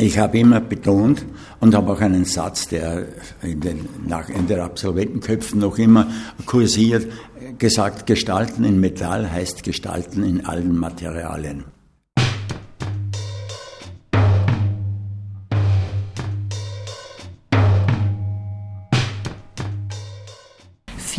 Ich 0.00 0.16
habe 0.16 0.38
immer 0.38 0.60
betont 0.60 1.26
und 1.58 1.74
habe 1.74 1.92
auch 1.92 2.00
einen 2.00 2.24
Satz, 2.24 2.68
der 2.68 3.06
in 3.42 3.60
den, 3.60 3.88
nach, 4.06 4.28
in 4.28 4.46
den 4.46 4.60
Absolventenköpfen 4.60 5.58
noch 5.58 5.76
immer 5.76 6.06
kursiert, 6.46 7.10
gesagt, 7.58 8.06
Gestalten 8.06 8.62
in 8.62 8.78
Metall 8.78 9.28
heißt 9.28 9.64
Gestalten 9.64 10.22
in 10.22 10.46
allen 10.46 10.78
Materialien. 10.78 11.64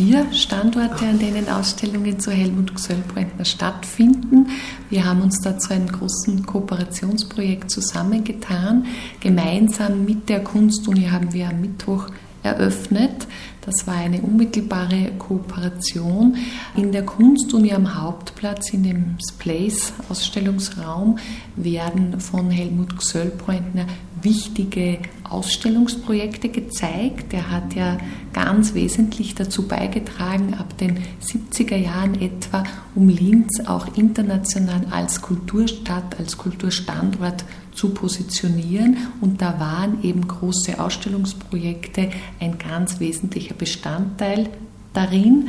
Vier 0.00 0.32
Standorte, 0.32 1.04
an 1.04 1.18
denen 1.18 1.46
Ausstellungen 1.50 2.18
zu 2.18 2.30
Helmut 2.30 2.74
Gsöllbrentner 2.74 3.44
stattfinden. 3.44 4.46
Wir 4.88 5.04
haben 5.04 5.20
uns 5.20 5.42
da 5.42 5.58
zu 5.58 5.74
einem 5.74 5.88
großen 5.88 6.46
Kooperationsprojekt 6.46 7.70
zusammengetan. 7.70 8.86
Gemeinsam 9.20 10.06
mit 10.06 10.30
der 10.30 10.42
Kunstuni 10.42 11.08
haben 11.08 11.34
wir 11.34 11.50
am 11.50 11.60
Mittwoch 11.60 12.06
eröffnet. 12.42 13.26
Das 13.60 13.86
war 13.86 13.96
eine 13.96 14.22
unmittelbare 14.22 15.12
Kooperation. 15.18 16.34
In 16.74 16.92
der 16.92 17.04
Kunstuni 17.04 17.74
am 17.74 18.02
Hauptplatz, 18.02 18.72
in 18.72 18.84
dem 18.84 19.18
Place 19.38 19.92
Ausstellungsraum, 20.08 21.18
werden 21.56 22.18
von 22.20 22.50
Helmut 22.50 22.96
Gsöllbrentner 22.96 23.84
wichtige 24.22 24.98
Ausstellungsprojekte 25.28 26.48
gezeigt. 26.48 27.32
Er 27.32 27.50
hat 27.50 27.74
ja 27.74 27.98
ganz 28.32 28.74
wesentlich 28.74 29.34
dazu 29.34 29.68
beigetragen, 29.68 30.54
ab 30.54 30.76
den 30.78 30.98
70er 31.22 31.76
Jahren 31.76 32.20
etwa, 32.20 32.64
um 32.94 33.08
Linz 33.08 33.60
auch 33.66 33.96
international 33.96 34.86
als 34.90 35.22
Kulturstadt, 35.22 36.18
als 36.18 36.36
Kulturstandort 36.36 37.44
zu 37.72 37.90
positionieren. 37.90 38.96
Und 39.20 39.40
da 39.40 39.60
waren 39.60 40.02
eben 40.02 40.26
große 40.26 40.80
Ausstellungsprojekte 40.80 42.10
ein 42.40 42.58
ganz 42.58 42.98
wesentlicher 43.00 43.54
Bestandteil 43.54 44.48
darin. 44.92 45.48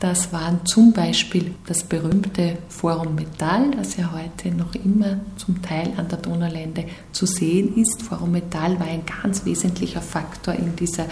Das 0.00 0.32
waren 0.32 0.64
zum 0.64 0.94
Beispiel 0.94 1.54
das 1.66 1.84
berühmte 1.84 2.56
Forum 2.70 3.16
Metall, 3.16 3.70
das 3.76 3.98
ja 3.98 4.10
heute 4.14 4.48
noch 4.48 4.74
immer 4.74 5.20
zum 5.36 5.60
Teil 5.60 5.92
an 5.98 6.08
der 6.08 6.16
Donaulände 6.16 6.86
zu 7.12 7.26
sehen 7.26 7.76
ist. 7.76 8.00
Forum 8.00 8.32
Metall 8.32 8.80
war 8.80 8.86
ein 8.86 9.02
ganz 9.04 9.44
wesentlicher 9.44 10.00
Faktor 10.00 10.54
in 10.54 10.74
dieser 10.74 11.04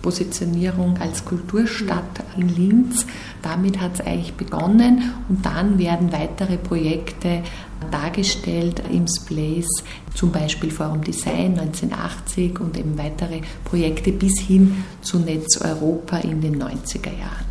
Positionierung 0.00 0.96
als 0.96 1.22
Kulturstadt 1.26 2.24
in 2.38 2.48
Linz. 2.48 3.04
Damit 3.42 3.78
hat 3.78 4.00
es 4.00 4.00
eigentlich 4.00 4.32
begonnen 4.32 5.12
und 5.28 5.44
dann 5.44 5.78
werden 5.78 6.10
weitere 6.10 6.56
Projekte 6.56 7.42
dargestellt 7.90 8.82
im 8.90 9.04
Place, 9.26 9.84
zum 10.14 10.32
Beispiel 10.32 10.70
Forum 10.70 11.04
Design 11.04 11.58
1980 11.58 12.58
und 12.58 12.78
eben 12.78 12.96
weitere 12.96 13.42
Projekte 13.66 14.12
bis 14.12 14.40
hin 14.40 14.82
zu 15.02 15.18
Netz 15.18 15.60
Europa 15.60 16.16
in 16.20 16.40
den 16.40 16.62
90er 16.62 17.18
Jahren. 17.18 17.50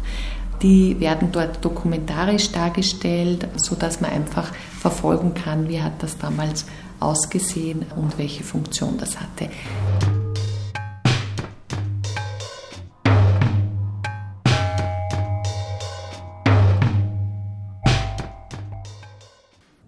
Die 0.62 1.00
werden 1.00 1.32
dort 1.32 1.64
dokumentarisch 1.64 2.52
dargestellt, 2.52 3.48
sodass 3.56 4.02
man 4.02 4.12
einfach 4.12 4.54
verfolgen 4.54 5.34
kann, 5.34 5.70
wie 5.70 5.82
hat 5.82 6.04
das 6.04 6.18
damals 6.18 6.66
ausgesehen 7.00 7.86
und 7.96 8.18
welche 8.18 8.44
Funktion 8.44 8.98
das 8.98 9.20
hatte. 9.22 9.50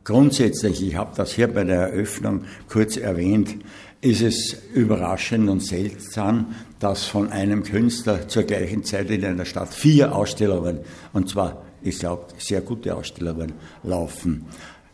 Grundsätzlich, 0.06 0.86
ich 0.86 0.96
habe 0.96 1.12
das 1.16 1.34
hier 1.34 1.54
bei 1.54 1.64
der 1.64 1.90
Eröffnung 1.90 2.46
kurz 2.68 2.98
erwähnt, 2.98 3.56
ist 4.02 4.22
es 4.22 4.58
überraschend 4.74 5.50
und 5.50 5.64
seltsam, 5.64 6.56
dass 6.80 7.06
von 7.06 7.32
einem 7.32 7.64
Künstler 7.64 8.28
zur 8.28 8.44
gleichen 8.44 8.84
Zeit 8.84 9.10
in 9.12 9.24
einer 9.24 9.46
Stadt 9.46 9.74
vier 9.74 10.16
Ausstellungen, 10.16 10.80
und 11.14 11.30
zwar, 11.30 11.64
ich 11.84 12.00
glaube, 12.00 12.26
sehr 12.38 12.62
gute 12.62 12.96
Ausstellungen 12.96 13.54
laufen. 13.84 14.46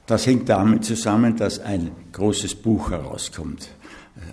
Das 0.05 0.25
hängt 0.25 0.49
damit 0.49 0.85
zusammen, 0.85 1.35
dass 1.35 1.59
ein 1.59 1.91
großes 2.11 2.55
Buch 2.55 2.91
herauskommt 2.91 3.69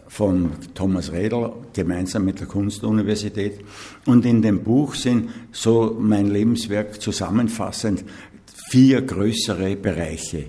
von 0.08 0.52
Thomas 0.74 1.12
Redl 1.12 1.52
gemeinsam 1.72 2.24
mit 2.24 2.40
der 2.40 2.46
Kunstuniversität. 2.46 3.60
Und 4.06 4.24
in 4.24 4.42
dem 4.42 4.62
Buch 4.62 4.94
sind 4.94 5.30
so 5.52 5.96
mein 5.98 6.28
Lebenswerk 6.28 7.00
zusammenfassend 7.00 8.04
vier 8.70 9.02
größere 9.02 9.76
Bereiche. 9.76 10.46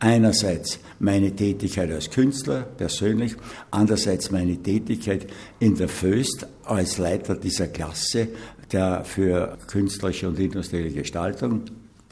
Einerseits 0.00 0.78
meine 1.00 1.34
Tätigkeit 1.34 1.90
als 1.90 2.10
Künstler 2.10 2.62
persönlich, 2.62 3.34
andererseits 3.70 4.30
meine 4.30 4.56
Tätigkeit 4.56 5.26
in 5.58 5.74
der 5.74 5.88
Föst 5.88 6.46
als 6.64 6.98
Leiter 6.98 7.34
dieser 7.34 7.66
Klasse 7.66 8.28
der 8.72 9.04
für 9.04 9.56
künstlerische 9.66 10.28
und 10.28 10.38
industrielle 10.38 10.90
Gestaltung, 10.90 11.62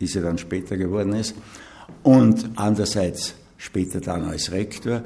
die 0.00 0.06
sie 0.06 0.20
dann 0.20 0.38
später 0.38 0.76
geworden 0.76 1.12
ist, 1.12 1.34
und 2.02 2.50
andererseits 2.56 3.34
später 3.56 4.00
dann 4.00 4.25
als 4.25 4.52
Rektor. 4.52 5.02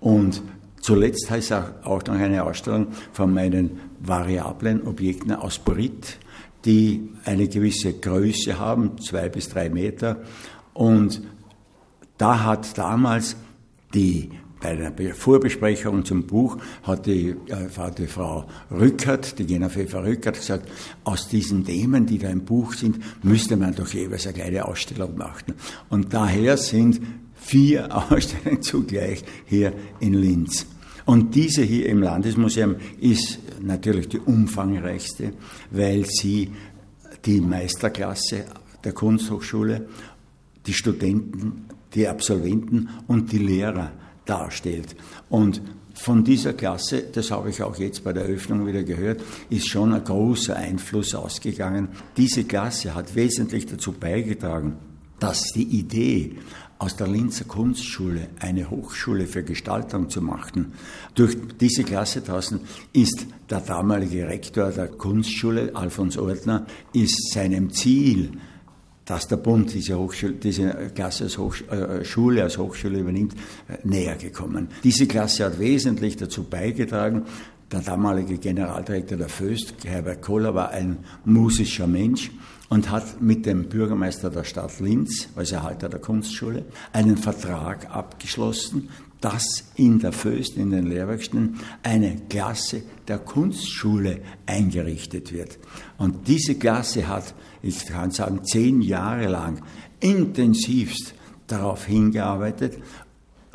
Und 0.00 0.42
zuletzt 0.80 1.30
heißt 1.30 1.52
auch 1.52 2.04
noch 2.04 2.14
eine 2.14 2.44
Ausstellung 2.44 2.88
von 3.12 3.32
meinen 3.32 3.80
variablen 4.00 4.86
Objekten 4.86 5.32
aus 5.32 5.58
Brit, 5.58 6.18
die 6.64 7.10
eine 7.24 7.48
gewisse 7.48 7.94
Größe 7.94 8.58
haben, 8.58 8.98
zwei 9.00 9.28
bis 9.28 9.48
drei 9.48 9.70
Meter, 9.70 10.22
und 10.74 11.22
da 12.18 12.44
hat 12.44 12.76
damals 12.76 13.36
die 13.94 14.30
bei 14.60 14.74
der 14.74 15.14
Vorbesprechung 15.14 16.04
zum 16.04 16.24
Buch 16.24 16.58
hat 16.82 17.06
die, 17.06 17.28
äh, 17.28 17.90
die 17.96 18.06
Frau 18.06 18.46
Rückert, 18.70 19.38
die 19.38 19.46
Genevieve 19.46 20.02
Rückert, 20.02 20.36
gesagt, 20.36 20.68
aus 21.04 21.28
diesen 21.28 21.64
Themen, 21.64 22.06
die 22.06 22.18
da 22.18 22.28
im 22.28 22.44
Buch 22.44 22.74
sind, 22.74 22.98
müsste 23.24 23.56
man 23.56 23.74
doch 23.74 23.88
jeweils 23.88 24.26
eine 24.26 24.34
kleine 24.34 24.64
Ausstellung 24.64 25.16
machen. 25.16 25.54
Und 25.88 26.12
daher 26.12 26.56
sind 26.56 27.00
vier 27.36 27.88
Ausstellungen 28.12 28.62
zugleich 28.62 29.22
hier 29.46 29.72
in 30.00 30.14
Linz. 30.14 30.66
Und 31.04 31.34
diese 31.34 31.62
hier 31.62 31.86
im 31.86 32.02
Landesmuseum 32.02 32.76
ist 33.00 33.38
natürlich 33.62 34.08
die 34.08 34.18
umfangreichste, 34.18 35.32
weil 35.70 36.04
sie 36.04 36.50
die 37.24 37.40
Meisterklasse 37.40 38.44
der 38.84 38.92
Kunsthochschule, 38.92 39.88
die 40.66 40.74
Studenten 40.74 41.67
die 41.94 42.08
Absolventen 42.08 42.88
und 43.06 43.32
die 43.32 43.38
Lehrer 43.38 43.92
darstellt. 44.24 44.96
Und 45.28 45.62
von 45.94 46.22
dieser 46.22 46.52
Klasse, 46.52 47.02
das 47.12 47.30
habe 47.30 47.50
ich 47.50 47.62
auch 47.62 47.76
jetzt 47.76 48.04
bei 48.04 48.12
der 48.12 48.24
Eröffnung 48.24 48.66
wieder 48.66 48.84
gehört, 48.84 49.20
ist 49.50 49.68
schon 49.68 49.92
ein 49.92 50.04
großer 50.04 50.54
Einfluss 50.54 51.14
ausgegangen. 51.14 51.88
Diese 52.16 52.44
Klasse 52.44 52.94
hat 52.94 53.16
wesentlich 53.16 53.66
dazu 53.66 53.92
beigetragen, 53.92 54.76
dass 55.18 55.42
die 55.54 55.64
Idee, 55.64 56.36
aus 56.78 56.94
der 56.94 57.08
Linzer 57.08 57.44
Kunstschule 57.44 58.28
eine 58.38 58.70
Hochschule 58.70 59.26
für 59.26 59.42
Gestaltung 59.42 60.08
zu 60.10 60.22
machen. 60.22 60.74
Durch 61.14 61.36
diese 61.60 61.82
Klasse 61.82 62.20
draußen 62.20 62.60
ist 62.92 63.26
der 63.50 63.60
damalige 63.60 64.28
Rektor 64.28 64.70
der 64.70 64.86
Kunstschule, 64.86 65.74
Alfons 65.74 66.16
Ortner, 66.16 66.66
ist 66.92 67.32
seinem 67.32 67.70
Ziel, 67.70 68.30
dass 69.08 69.26
der 69.26 69.38
Bund 69.38 69.72
diese, 69.72 69.98
Hochschule, 69.98 70.34
diese 70.34 70.90
Klasse 70.94 71.24
als 71.24 71.38
Hochschule, 71.38 72.40
äh, 72.40 72.42
als 72.42 72.58
Hochschule 72.58 72.98
übernimmt, 72.98 73.32
äh, 73.66 73.78
näher 73.82 74.16
gekommen. 74.16 74.68
Diese 74.84 75.06
Klasse 75.06 75.46
hat 75.46 75.58
wesentlich 75.58 76.16
dazu 76.16 76.44
beigetragen, 76.44 77.24
der 77.70 77.80
damalige 77.80 78.38
Generaldirektor 78.38 79.18
der 79.18 79.28
Föst, 79.28 79.74
Herbert 79.84 80.22
Kohler, 80.22 80.54
war 80.54 80.70
ein 80.70 80.98
musischer 81.24 81.86
Mensch 81.86 82.30
und 82.68 82.90
hat 82.90 83.20
mit 83.20 83.46
dem 83.46 83.68
Bürgermeister 83.68 84.30
der 84.30 84.44
Stadt 84.44 84.80
Linz, 84.80 85.28
als 85.36 85.52
Erhalter 85.52 85.88
der 85.88 86.00
Kunstschule, 86.00 86.64
einen 86.92 87.16
Vertrag 87.16 87.90
abgeschlossen, 87.90 88.88
dass 89.20 89.64
in 89.74 89.98
der 89.98 90.12
Föst, 90.12 90.56
in 90.56 90.70
den 90.70 90.86
Lehrwerkstätten, 90.86 91.58
eine 91.82 92.16
Klasse 92.28 92.82
der 93.08 93.18
Kunstschule 93.18 94.20
eingerichtet 94.46 95.32
wird. 95.32 95.58
Und 95.98 96.28
diese 96.28 96.54
Klasse 96.54 97.08
hat 97.08 97.34
ich 97.62 97.86
kann 97.86 98.10
sagen, 98.10 98.44
zehn 98.44 98.80
Jahre 98.82 99.26
lang 99.26 99.62
intensivst 100.00 101.14
darauf 101.46 101.86
hingearbeitet, 101.86 102.78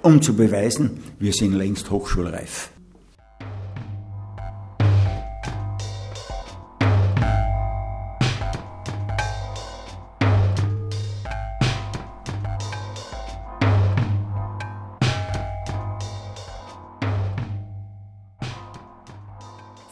um 0.02 0.22
zu 0.22 0.36
beweisen, 0.36 1.00
wir 1.20 1.34
sind 1.34 1.54
längst 1.54 1.90
hochschulreif. 1.90 2.73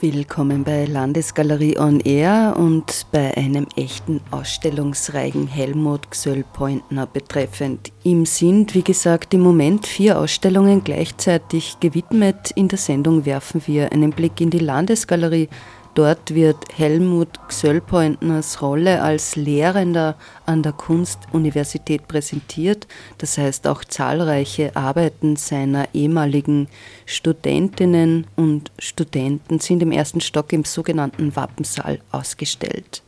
Willkommen 0.02 0.64
bei 0.64 0.86
Landesgalerie 0.86 1.78
On 1.78 2.00
Air 2.00 2.56
und 2.58 3.06
bei 3.12 3.38
einem 3.38 3.68
echten 3.76 4.20
Ausstellungsreigen 4.32 5.46
Helmut 5.46 6.10
Gsöll-Pointner 6.10 7.06
betreffend. 7.06 7.92
Ihm 8.02 8.26
sind, 8.26 8.74
wie 8.74 8.82
gesagt, 8.82 9.32
im 9.36 9.42
Moment 9.42 9.86
vier 9.86 10.18
Ausstellungen 10.18 10.84
gleichzeitig 10.84 11.80
gewidmet. 11.82 12.50
In 12.56 12.68
der 12.68 12.80
Sendung 12.80 13.28
werfen 13.28 13.62
wir 13.68 13.92
einen 13.92 14.10
Blick 14.10 14.42
in 14.42 14.50
die 14.50 14.58
Landesgalerie 14.58 15.50
Dort 15.94 16.34
wird 16.34 16.58
Helmut 16.78 17.28
Gsöllpointners 17.50 18.62
Rolle 18.62 19.02
als 19.02 19.36
Lehrender 19.36 20.16
an 20.46 20.64
der 20.64 20.72
Kunstuniversität 20.72 22.08
präsentiert. 22.08 22.88
Das 23.18 23.38
heißt, 23.38 23.68
auch 23.68 23.84
zahlreiche 23.84 24.74
Arbeiten 24.78 25.36
seiner 25.36 25.90
ehemaligen 25.94 26.70
Studentinnen 27.06 28.26
und 28.38 28.72
Studenten 28.80 29.60
sind 29.60 29.84
im 29.84 29.92
ersten 29.92 30.22
Stock 30.22 30.54
im 30.54 30.64
sogenannten 30.64 31.36
Wappensaal 31.36 32.00
ausgestellt. 32.12 33.04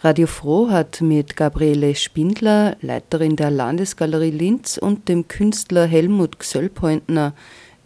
Radio 0.00 0.26
Froh 0.26 0.70
hat 0.70 1.00
mit 1.00 1.36
Gabriele 1.36 1.94
Spindler, 1.94 2.76
Leiterin 2.80 3.36
der 3.36 3.50
Landesgalerie 3.50 4.30
Linz, 4.30 4.76
und 4.76 5.08
dem 5.08 5.28
Künstler 5.28 5.86
Helmut 5.86 6.38
Gsöllpointner 6.40 7.32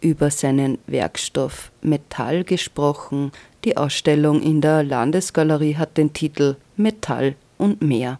über 0.01 0.29
seinen 0.29 0.77
Werkstoff 0.85 1.71
Metall 1.81 2.43
gesprochen, 2.43 3.31
die 3.65 3.77
Ausstellung 3.77 4.41
in 4.41 4.61
der 4.61 4.83
Landesgalerie 4.83 5.75
hat 5.75 5.97
den 5.97 6.13
Titel 6.13 6.55
Metall 6.75 7.35
und 7.57 7.81
mehr. 7.81 8.19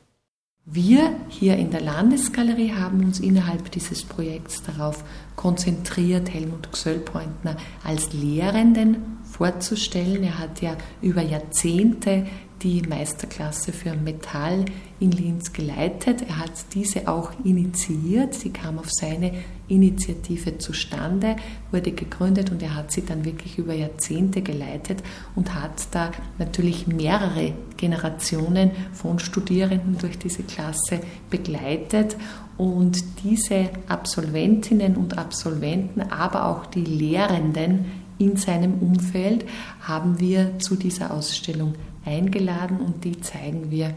Wir 0.66 1.13
hier 1.28 1.57
in 1.57 1.72
der 1.72 1.81
Landesgalerie 1.81 2.72
haben 2.72 3.04
uns 3.04 3.19
innerhalb 3.19 3.69
dieses 3.72 4.04
Projekts 4.04 4.63
darauf 4.63 5.04
konzentriert, 5.36 6.34
Helmut 6.34 6.72
Gsöllpointner 6.72 7.57
als 7.84 8.13
Lehrenden 8.13 9.18
vorzustellen. 9.25 10.24
Er 10.24 10.40
hat 10.40 10.62
ja 10.62 10.78
über 11.01 11.22
Jahrzehnte 11.22 12.25
die 12.63 12.81
Meisterklasse 12.81 13.74
für 13.74 13.94
Metall 13.94 14.63
in 15.00 15.12
Linz 15.12 15.51
geleitet. 15.51 16.21
Er 16.27 16.39
hat 16.39 16.51
diese 16.74 17.07
auch 17.10 17.31
initiiert. 17.44 18.33
Sie 18.33 18.51
kam 18.51 18.80
auf 18.80 18.89
seine 18.89 19.33
Initiative 19.68 20.57
zustande, 20.57 21.36
wurde 21.71 21.92
gegründet 21.92 22.51
und 22.51 22.63
er 22.63 22.75
hat 22.75 22.92
sie 22.92 23.06
dann 23.06 23.25
wirklich 23.25 23.57
über 23.57 23.74
Jahrzehnte 23.74 24.42
geleitet 24.42 25.04
und 25.36 25.54
hat 25.54 25.88
da 25.92 26.12
natürlich 26.39 26.88
mehrere 26.88 27.54
Generationen 27.75 28.71
von 28.94 29.19
Studierenden 29.19 29.98
durch 29.98 30.18
diese 30.18 30.44
Klasse 30.44 31.01
begleitet. 31.30 32.16
Und 32.57 33.04
diese 33.24 33.69
Absolventinnen 33.88 34.95
und 34.95 35.18
Absolventen, 35.18 36.01
aber 36.01 36.45
auch 36.45 36.66
die 36.68 36.83
Lehrenden 36.83 37.86
in 38.19 38.38
seinem 38.38 38.75
Umfeld 38.75 39.44
haben 39.81 40.19
wir 40.19 40.59
zu 40.59 40.75
dieser 40.75 41.12
Ausstellung 41.12 41.74
eingeladen 42.06 42.80
und 42.80 43.04
die 43.04 43.20
zeigen 43.22 43.72
wir 43.72 43.94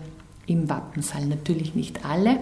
im 0.46 0.68
Wappensaal. 0.68 1.26
Natürlich 1.26 1.74
nicht 1.74 2.04
alle. 2.04 2.38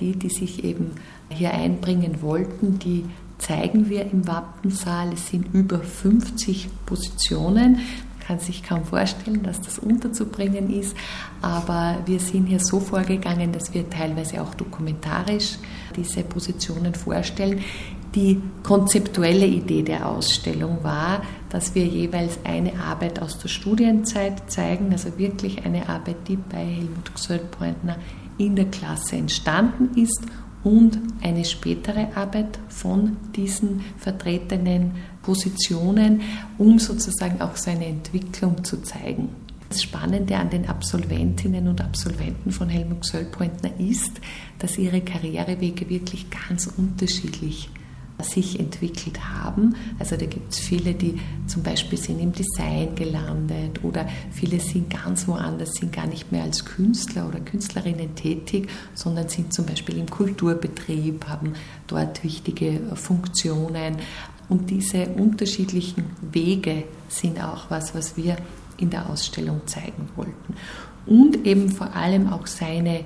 Die, 0.00 0.12
die 0.12 0.28
sich 0.28 0.62
eben 0.62 0.92
hier 1.28 1.52
einbringen 1.52 2.22
wollten, 2.22 2.78
die 2.78 3.04
zeigen 3.38 3.88
wir 3.88 4.10
im 4.10 4.28
Wappensaal. 4.28 5.12
Es 5.12 5.28
sind 5.28 5.52
über 5.52 5.80
50 5.80 6.68
Positionen. 6.86 7.72
Man 7.72 8.26
kann 8.26 8.38
sich 8.38 8.62
kaum 8.62 8.84
vorstellen, 8.84 9.42
dass 9.42 9.60
das 9.60 9.78
unterzubringen 9.78 10.70
ist, 10.70 10.96
aber 11.40 11.98
wir 12.06 12.20
sind 12.20 12.46
hier 12.46 12.60
so 12.60 12.78
vorgegangen, 12.78 13.52
dass 13.52 13.72
wir 13.72 13.88
teilweise 13.88 14.42
auch 14.42 14.54
dokumentarisch 14.54 15.58
diese 15.96 16.22
Positionen 16.22 16.94
vorstellen. 16.94 17.64
Die 18.14 18.40
konzeptuelle 18.62 19.46
Idee 19.46 19.82
der 19.82 20.08
Ausstellung 20.08 20.82
war, 20.82 21.22
dass 21.50 21.74
wir 21.74 21.84
jeweils 21.84 22.38
eine 22.42 22.80
Arbeit 22.80 23.20
aus 23.20 23.38
der 23.38 23.48
Studienzeit 23.48 24.50
zeigen, 24.50 24.92
also 24.92 25.18
wirklich 25.18 25.64
eine 25.64 25.88
Arbeit, 25.88 26.16
die 26.26 26.36
bei 26.36 26.64
Helmut 26.64 27.14
Gsöld-Pointner 27.14 27.96
in 28.38 28.56
der 28.56 28.66
Klasse 28.66 29.16
entstanden 29.16 30.00
ist 30.00 30.22
und 30.64 30.98
eine 31.22 31.44
spätere 31.44 32.08
Arbeit 32.14 32.58
von 32.68 33.16
diesen 33.36 33.84
vertretenen 33.98 34.92
Positionen, 35.22 36.22
um 36.56 36.78
sozusagen 36.78 37.40
auch 37.40 37.56
seine 37.56 37.86
Entwicklung 37.86 38.64
zu 38.64 38.82
zeigen. 38.82 39.28
Das 39.68 39.82
Spannende 39.82 40.36
an 40.36 40.48
den 40.48 40.66
Absolventinnen 40.66 41.68
und 41.68 41.82
Absolventen 41.82 42.52
von 42.52 42.70
Helmut 42.70 43.04
Söllpointner 43.04 43.78
ist, 43.78 44.12
dass 44.58 44.78
ihre 44.78 45.02
Karrierewege 45.02 45.90
wirklich 45.90 46.26
ganz 46.30 46.66
unterschiedlich 46.66 47.68
sich 48.22 48.58
entwickelt 48.58 49.20
haben. 49.24 49.76
Also 49.98 50.16
da 50.16 50.26
gibt 50.26 50.52
es 50.52 50.58
viele, 50.58 50.94
die 50.94 51.20
zum 51.46 51.62
Beispiel 51.62 51.98
sind 51.98 52.20
im 52.20 52.32
Design 52.32 52.94
gelandet 52.94 53.82
oder 53.84 54.08
viele 54.30 54.60
sind 54.60 54.90
ganz 54.90 55.28
woanders, 55.28 55.74
sind 55.74 55.92
gar 55.92 56.06
nicht 56.06 56.32
mehr 56.32 56.42
als 56.42 56.64
Künstler 56.64 57.28
oder 57.28 57.40
Künstlerinnen 57.40 58.14
tätig, 58.14 58.68
sondern 58.94 59.28
sind 59.28 59.52
zum 59.52 59.66
Beispiel 59.66 59.98
im 59.98 60.10
Kulturbetrieb, 60.10 61.26
haben 61.26 61.54
dort 61.86 62.24
wichtige 62.24 62.80
Funktionen. 62.94 63.96
Und 64.48 64.70
diese 64.70 65.08
unterschiedlichen 65.08 66.04
Wege 66.32 66.84
sind 67.08 67.42
auch 67.42 67.70
was, 67.70 67.94
was 67.94 68.16
wir 68.16 68.36
in 68.78 68.90
der 68.90 69.08
Ausstellung 69.10 69.60
zeigen 69.66 70.08
wollten. 70.16 70.54
Und 71.06 71.46
eben 71.46 71.68
vor 71.68 71.94
allem 71.94 72.32
auch 72.32 72.46
seine 72.46 73.04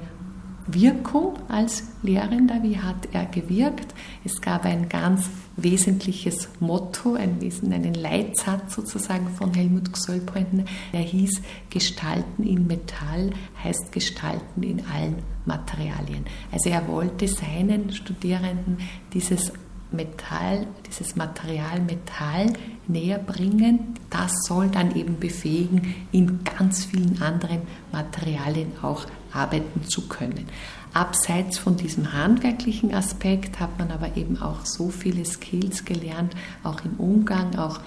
Wirkung 0.67 1.35
als 1.49 1.85
Lehrender, 2.03 2.63
wie 2.63 2.79
hat 2.79 3.09
er 3.13 3.27
gewirkt. 3.27 3.95
Es 4.25 4.41
gab 4.41 4.65
ein 4.65 4.89
ganz 4.89 5.29
wesentliches 5.57 6.49
Motto, 6.61 7.15
einen 7.15 7.95
Leitsatz 7.95 8.75
sozusagen 8.75 9.29
von 9.29 9.53
Helmut 9.55 9.93
Gsöllbrandner, 9.93 10.65
der 10.93 11.01
hieß, 11.01 11.43
Gestalten 11.71 12.45
in 12.45 12.67
Metall 12.67 13.31
heißt 13.63 13.93
Gestalten 13.93 14.63
in 14.63 14.85
allen 14.87 15.17
Materialien. 15.45 16.25
Also 16.51 16.71
er 16.71 16.87
wollte 16.89 17.29
seinen 17.29 17.93
Studierenden 17.93 18.79
dieses 19.13 19.53
Metall, 19.93 20.67
dieses 20.87 21.17
Material 21.17 21.81
Metall 21.81 22.53
näher 22.89 23.19
bringen. 23.19 23.95
Das 24.11 24.33
soll 24.47 24.69
dann 24.69 24.95
eben 24.97 25.19
befähigen, 25.19 25.95
in 26.13 26.45
ganz 26.45 26.85
vielen 26.85 27.21
anderen 27.23 27.63
Materialien 27.93 28.73
auch 28.83 29.07
arbeiten 29.33 29.85
zu 29.85 30.09
können. 30.09 30.47
Abseits 30.95 31.59
von 31.59 31.77
diesem 31.77 32.13
handwerklichen 32.13 32.95
Aspekt 32.95 33.61
hat 33.61 33.79
man 33.79 33.91
aber 33.91 34.17
eben 34.17 34.41
auch 34.41 34.67
so 34.67 34.91
viele 34.91 35.25
Skills 35.25 35.85
gelernt, 35.85 36.35
auch 36.63 36.85
im 36.85 36.95
Umgang, 36.99 37.57
auch 37.57 37.81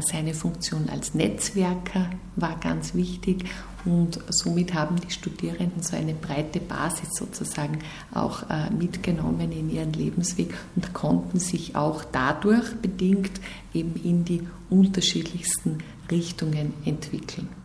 seine 0.00 0.34
Funktion 0.34 0.88
als 0.88 1.14
Netzwerker 1.14 2.10
war 2.36 2.58
ganz 2.60 2.94
wichtig 2.94 3.44
und 3.84 4.20
somit 4.28 4.74
haben 4.74 4.96
die 5.00 5.10
Studierenden 5.10 5.82
so 5.82 5.96
eine 5.96 6.14
breite 6.14 6.60
Basis 6.60 7.10
sozusagen 7.14 7.80
auch 8.12 8.48
äh, 8.48 8.70
mitgenommen 8.70 9.50
in 9.50 9.70
ihren 9.70 9.92
Lebensweg 9.92 10.54
und 10.76 10.92
konnten 10.94 11.38
sich 11.40 11.74
auch 11.74 12.04
dadurch 12.04 12.76
bedingt 12.76 13.40
eben 13.74 13.94
in 14.02 14.24
die 14.24 14.42
unterschiedlichsten 14.70 15.78
Richtungen 16.10 16.74
entwickeln. 16.84 17.61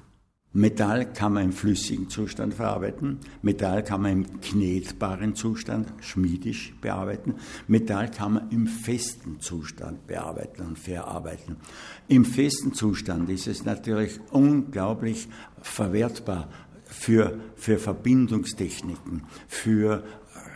Metall 0.58 1.14
kann 1.14 1.34
man 1.34 1.44
im 1.44 1.52
flüssigen 1.52 2.10
Zustand 2.10 2.56
verarbeiten, 2.56 3.20
Metall 3.44 3.84
kann 3.84 4.02
man 4.02 4.12
im 4.12 4.42
knetbaren 4.42 5.36
Zustand, 5.36 5.94
schmiedisch 6.00 6.74
bearbeiten, 6.82 7.36
Metall 7.68 8.10
kann 8.10 8.34
man 8.34 8.50
im 8.50 8.66
festen 8.66 9.40
Zustand 9.40 10.08
bearbeiten 10.08 10.64
und 10.64 10.80
verarbeiten. 10.80 11.58
Im 12.08 12.26
festen 12.26 12.74
Zustand 12.74 13.30
ist 13.30 13.46
es 13.46 13.66
natürlich 13.66 14.20
unglaublich 14.32 15.30
verwertbar 15.62 16.50
für, 16.86 17.40
für 17.56 17.78
Verbindungstechniken, 17.78 19.26
für 19.48 20.04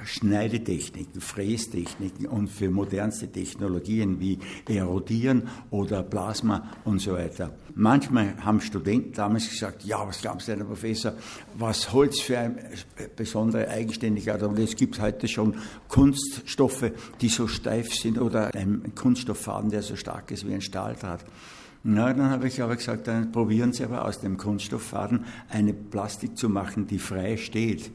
Schneidetechniken, 0.06 1.22
Frästechniken 1.22 2.26
und 2.28 2.48
für 2.48 2.70
modernste 2.70 3.32
Technologien 3.32 4.20
wie 4.20 4.40
Erodieren 4.68 5.48
oder 5.70 6.04
Plasma 6.04 6.72
und 6.86 7.00
so 7.00 7.14
weiter. 7.14 7.56
Manchmal 7.76 8.36
haben 8.44 8.62
Studenten 8.62 9.14
damals 9.14 9.50
gesagt, 9.50 9.84
ja, 9.84 10.06
was 10.06 10.22
glaubst 10.22 10.48
du, 10.48 10.56
Herr 10.56 10.64
Professor, 10.64 11.14
was 11.58 11.92
Holz 11.94 12.20
für 12.20 12.38
eine 12.38 12.56
besondere 13.16 13.68
Eigenständigkeit 13.68 14.42
hat. 14.42 14.50
Und 14.50 14.60
es 14.60 14.76
gibt 14.76 15.00
heute 15.00 15.28
schon 15.28 15.56
Kunststoffe, 15.88 16.92
die 17.22 17.30
so 17.30 17.48
steif 17.48 17.94
sind 17.94 18.20
oder 18.20 18.54
ein 18.56 18.94
Kunststofffaden, 18.96 19.70
der 19.70 19.82
so 19.82 19.96
stark 19.96 20.32
ist 20.32 20.48
wie 20.48 20.54
ein 20.54 20.62
Stahldraht. 20.62 21.24
Na, 21.84 22.14
dann 22.14 22.30
habe 22.30 22.48
ich 22.48 22.62
aber 22.62 22.76
gesagt, 22.76 23.08
dann 23.08 23.32
probieren 23.32 23.74
Sie 23.74 23.84
aber 23.84 24.06
aus 24.06 24.20
dem 24.20 24.38
Kunststofffaden 24.38 25.26
eine 25.50 25.74
Plastik 25.74 26.38
zu 26.38 26.48
machen, 26.48 26.86
die 26.86 27.00
frei 27.00 27.38
steht 27.38 27.92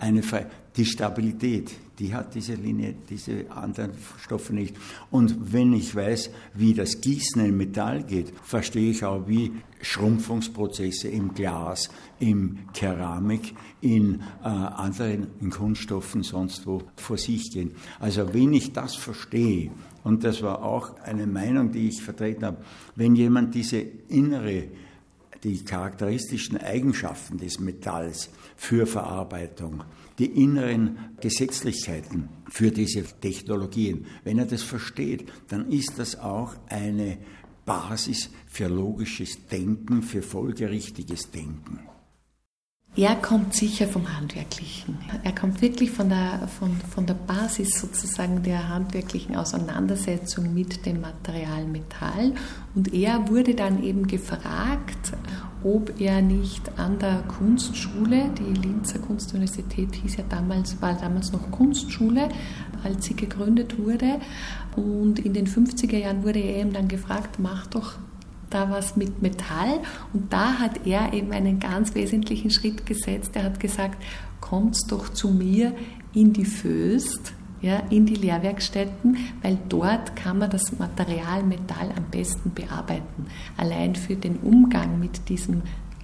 eine 0.00 0.22
Fre 0.22 0.46
die 0.76 0.84
Stabilität, 0.84 1.72
die 1.98 2.14
hat 2.14 2.34
diese 2.34 2.54
Linie, 2.54 2.94
diese 3.10 3.50
anderen 3.50 3.90
Stoffe 4.22 4.54
nicht. 4.54 4.76
Und 5.10 5.52
wenn 5.52 5.72
ich 5.72 5.94
weiß, 5.94 6.30
wie 6.54 6.74
das 6.74 7.00
Gießen 7.00 7.44
in 7.44 7.56
Metall 7.56 8.04
geht, 8.04 8.32
verstehe 8.44 8.92
ich 8.92 9.04
auch, 9.04 9.26
wie 9.26 9.50
Schrumpfungsprozesse 9.82 11.08
im 11.08 11.34
Glas, 11.34 11.90
im 12.20 12.60
Keramik, 12.72 13.52
in 13.80 14.20
äh, 14.44 14.46
anderen 14.46 15.26
in 15.40 15.50
Kunststoffen 15.50 16.22
sonst 16.22 16.66
wo 16.68 16.82
vor 16.94 17.18
sich 17.18 17.50
gehen. 17.50 17.72
Also 17.98 18.32
wenn 18.32 18.52
ich 18.52 18.72
das 18.72 18.94
verstehe, 18.94 19.72
Und 20.02 20.24
das 20.24 20.42
war 20.42 20.62
auch 20.62 20.98
eine 21.00 21.26
Meinung, 21.26 21.72
die 21.72 21.88
ich 21.88 22.02
vertreten 22.02 22.44
habe. 22.44 22.58
Wenn 22.96 23.14
jemand 23.16 23.54
diese 23.54 23.80
innere, 24.08 24.64
die 25.42 25.64
charakteristischen 25.64 26.58
Eigenschaften 26.58 27.38
des 27.38 27.60
Metalls 27.60 28.30
für 28.60 28.86
Verarbeitung, 28.86 29.84
die 30.18 30.26
inneren 30.26 31.16
Gesetzlichkeiten 31.18 32.28
für 32.46 32.70
diese 32.70 33.04
Technologien, 33.04 34.04
wenn 34.22 34.38
er 34.38 34.44
das 34.44 34.62
versteht, 34.62 35.32
dann 35.48 35.70
ist 35.70 35.98
das 35.98 36.18
auch 36.18 36.54
eine 36.68 37.16
Basis 37.64 38.28
für 38.46 38.68
logisches 38.68 39.46
Denken, 39.46 40.02
für 40.02 40.20
folgerichtiges 40.20 41.30
Denken. 41.30 41.80
Er 42.96 43.14
kommt 43.14 43.54
sicher 43.54 43.86
vom 43.86 44.14
Handwerklichen. 44.14 44.98
Er 45.22 45.34
kommt 45.34 45.62
wirklich 45.62 45.90
von 45.90 46.10
der, 46.10 46.46
von, 46.48 46.76
von 46.94 47.06
der 47.06 47.14
Basis 47.14 47.80
sozusagen 47.80 48.42
der 48.42 48.68
handwerklichen 48.68 49.36
Auseinandersetzung 49.36 50.52
mit 50.52 50.84
dem 50.84 51.00
Material 51.00 51.64
Metall. 51.64 52.34
Und 52.74 52.92
er 52.92 53.26
wurde 53.28 53.54
dann 53.54 53.82
eben 53.82 54.06
gefragt, 54.06 55.12
ob 55.62 56.00
er 56.00 56.22
nicht 56.22 56.78
an 56.78 56.98
der 56.98 57.22
Kunstschule, 57.22 58.30
die 58.38 58.54
Linzer 58.54 58.98
Kunstuniversität 58.98 59.94
hieß 59.94 60.16
ja 60.16 60.24
damals, 60.28 60.80
war 60.80 60.94
damals 60.94 61.32
noch 61.32 61.50
Kunstschule, 61.50 62.28
als 62.82 63.04
sie 63.04 63.14
gegründet 63.14 63.78
wurde. 63.78 64.20
Und 64.76 65.18
in 65.18 65.34
den 65.34 65.46
50er 65.46 65.98
Jahren 65.98 66.22
wurde 66.22 66.38
er 66.38 66.60
eben 66.60 66.72
dann 66.72 66.88
gefragt, 66.88 67.38
mach 67.38 67.66
doch 67.66 67.94
da 68.48 68.70
was 68.70 68.96
mit 68.96 69.22
Metall. 69.22 69.80
Und 70.12 70.32
da 70.32 70.58
hat 70.58 70.86
er 70.86 71.12
eben 71.12 71.32
einen 71.32 71.60
ganz 71.60 71.94
wesentlichen 71.94 72.50
Schritt 72.50 72.86
gesetzt. 72.86 73.32
Er 73.34 73.44
hat 73.44 73.60
gesagt, 73.60 74.02
kommt 74.40 74.76
doch 74.88 75.10
zu 75.10 75.28
mir 75.28 75.72
in 76.12 76.32
die 76.32 76.44
Föst, 76.44 77.32
ja, 77.62 77.82
in 77.90 78.06
die 78.06 78.14
Lehrwerkstätten, 78.14 79.16
weil 79.42 79.58
dort 79.68 80.16
kann 80.16 80.38
man 80.38 80.50
das 80.50 80.78
Material 80.78 81.42
Metall 81.42 81.90
am 81.96 82.04
besten 82.10 82.52
bearbeiten. 82.52 83.26
Allein 83.56 83.94
für 83.94 84.16
den 84.16 84.36
Umgang 84.36 84.98
mit 84.98 85.28
diesem 85.28 85.62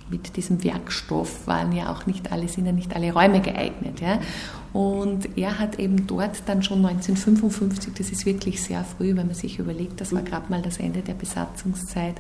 mit 0.09 0.37
diesem 0.37 0.63
Werkstoff 0.63 1.49
waren 1.49 1.73
ja 1.73 1.91
auch 1.91 2.07
nicht 2.07 2.31
alle, 2.31 2.47
sind 2.47 2.67
ja 2.67 2.71
nicht 2.71 2.95
alle 2.95 3.13
Räume 3.13 3.41
geeignet. 3.41 4.01
Ja. 4.01 4.21
Und 4.77 5.39
er 5.39 5.59
hat 5.59 5.79
eben 5.79 6.07
dort 6.07 6.43
dann 6.45 6.63
schon 6.63 6.85
1955, 6.85 7.95
das 7.95 8.11
ist 8.11 8.27
wirklich 8.27 8.63
sehr 8.63 8.85
früh, 8.85 9.17
wenn 9.17 9.27
man 9.27 9.35
sich 9.35 9.59
überlegt, 9.59 10.03
das 10.03 10.13
war 10.13 10.21
gerade 10.21 10.51
mal 10.51 10.61
das 10.61 10.77
Ende 10.77 11.01
der 11.01 11.15
Besatzungszeit 11.15 12.17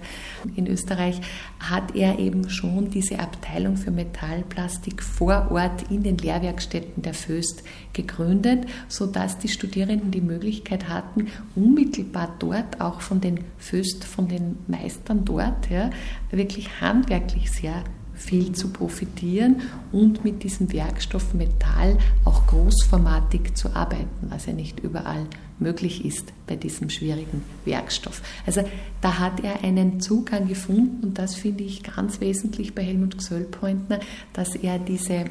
in 0.54 0.66
Österreich, 0.66 1.20
hat 1.60 1.94
er 1.94 2.18
eben 2.18 2.48
schon 2.48 2.88
diese 2.88 3.18
Abteilung 3.18 3.76
für 3.76 3.90
Metallplastik 3.90 5.02
vor 5.02 5.48
Ort 5.50 5.90
in 5.90 6.02
den 6.02 6.16
Lehrwerkstätten 6.16 7.02
der 7.02 7.12
Föst 7.12 7.62
gegründet, 7.92 8.64
sodass 8.88 9.36
die 9.36 9.48
Studierenden 9.48 10.10
die 10.10 10.22
Möglichkeit 10.22 10.88
hatten, 10.88 11.26
unmittelbar 11.56 12.36
dort 12.38 12.80
auch 12.80 13.02
von 13.02 13.20
den 13.20 13.40
Föst, 13.58 14.04
von 14.04 14.28
den 14.28 14.56
Meistern 14.66 15.26
dort, 15.26 15.68
ja, 15.68 15.90
wirklich 16.30 16.80
handwerklich 16.80 17.50
sehr 17.52 17.84
viel 18.16 18.52
zu 18.52 18.68
profitieren 18.68 19.62
und 19.92 20.24
mit 20.24 20.42
diesem 20.42 20.72
Werkstoff 20.72 21.34
Metall 21.34 21.98
auch 22.24 22.46
großformatig 22.46 23.54
zu 23.54 23.74
arbeiten, 23.74 24.28
was 24.30 24.46
ja 24.46 24.52
nicht 24.52 24.80
überall 24.80 25.26
möglich 25.58 26.04
ist 26.04 26.32
bei 26.46 26.56
diesem 26.56 26.90
schwierigen 26.90 27.42
Werkstoff. 27.64 28.22
Also 28.46 28.62
da 29.00 29.18
hat 29.18 29.42
er 29.42 29.62
einen 29.62 30.00
Zugang 30.00 30.48
gefunden 30.48 31.04
und 31.04 31.18
das 31.18 31.34
finde 31.34 31.64
ich 31.64 31.82
ganz 31.82 32.20
wesentlich 32.20 32.74
bei 32.74 32.82
Helmut 32.82 33.18
Gsöllpointner, 33.18 34.00
dass 34.32 34.54
er 34.54 34.78
diese, 34.78 35.24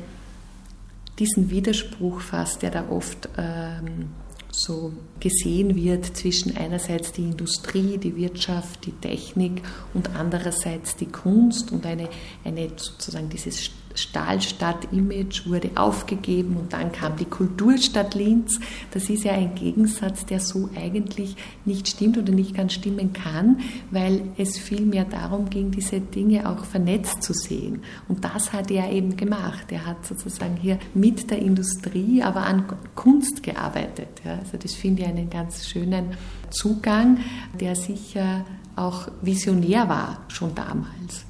diesen 1.19 1.49
Widerspruch 1.49 2.21
fast, 2.21 2.61
der 2.61 2.71
da 2.71 2.89
oft 2.89 3.29
ähm, 3.37 4.09
so 4.55 4.93
gesehen 5.19 5.75
wird 5.75 6.05
zwischen 6.17 6.55
einerseits 6.57 7.11
die 7.11 7.23
Industrie, 7.23 7.97
die 7.97 8.15
Wirtschaft, 8.15 8.85
die 8.85 8.91
Technik 8.91 9.61
und 9.93 10.09
andererseits 10.15 10.95
die 10.95 11.07
Kunst 11.07 11.71
und 11.71 11.85
eine, 11.85 12.09
eine 12.43 12.69
sozusagen 12.75 13.29
dieses 13.29 13.71
Stahlstadt-Image 13.95 15.47
wurde 15.47 15.71
aufgegeben 15.75 16.57
und 16.57 16.73
dann 16.73 16.91
kam 16.91 17.15
die 17.17 17.25
Kulturstadt 17.25 18.13
Linz. 18.13 18.59
Das 18.91 19.09
ist 19.09 19.23
ja 19.23 19.33
ein 19.33 19.55
Gegensatz, 19.55 20.25
der 20.25 20.39
so 20.39 20.69
eigentlich 20.75 21.35
nicht 21.65 21.87
stimmt 21.87 22.17
oder 22.17 22.31
nicht 22.31 22.55
ganz 22.55 22.73
stimmen 22.73 23.13
kann, 23.13 23.59
weil 23.91 24.21
es 24.37 24.57
vielmehr 24.57 25.05
darum 25.05 25.49
ging, 25.49 25.71
diese 25.71 25.99
Dinge 25.99 26.49
auch 26.49 26.65
vernetzt 26.65 27.23
zu 27.23 27.33
sehen. 27.33 27.81
Und 28.07 28.23
das 28.23 28.53
hat 28.53 28.69
er 28.71 28.91
eben 28.91 29.17
gemacht. 29.17 29.71
Er 29.71 29.85
hat 29.85 30.05
sozusagen 30.05 30.57
hier 30.57 30.77
mit 30.93 31.31
der 31.31 31.39
Industrie, 31.39 32.21
aber 32.21 32.43
an 32.45 32.65
Kunst 32.95 33.43
gearbeitet. 33.43 34.21
Also 34.25 34.57
das 34.57 34.73
finde 34.73 35.03
ich 35.03 35.07
einen 35.07 35.29
ganz 35.29 35.67
schönen 35.67 36.11
Zugang, 36.49 37.19
der 37.59 37.75
sicher 37.75 38.45
auch 38.75 39.07
visionär 39.21 39.87
war 39.87 40.25
schon 40.27 40.53
damals 40.53 41.25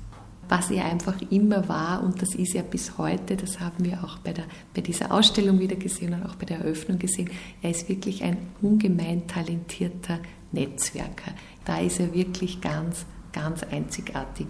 was 0.50 0.72
er 0.72 0.86
einfach 0.86 1.20
immer 1.30 1.68
war 1.68 2.04
und 2.04 2.22
das 2.22 2.36
ist 2.36 2.56
er 2.56 2.64
bis 2.64 2.98
heute, 2.98 3.36
das 3.36 3.60
haben 3.60 3.84
wir 3.84 4.04
auch 4.04 4.20
bei, 4.20 4.34
der, 4.34 4.46
bei 4.74 4.82
dieser 4.82 5.12
Ausstellung 5.12 5.60
wieder 5.60 5.76
gesehen 5.76 6.14
und 6.14 6.24
auch 6.24 6.36
bei 6.36 6.46
der 6.46 6.60
Eröffnung 6.60 7.00
gesehen, 7.00 7.30
er 7.62 7.72
ist 7.72 7.90
wirklich 7.90 8.24
ein 8.24 8.38
ungemein 8.62 9.28
talentierter 9.28 10.20
Netzwerker. 10.52 11.32
Da 11.66 11.80
ist 11.80 12.00
er 12.00 12.14
wirklich 12.14 12.62
ganz, 12.62 13.06
ganz 13.34 13.64
einzigartig. 13.64 14.48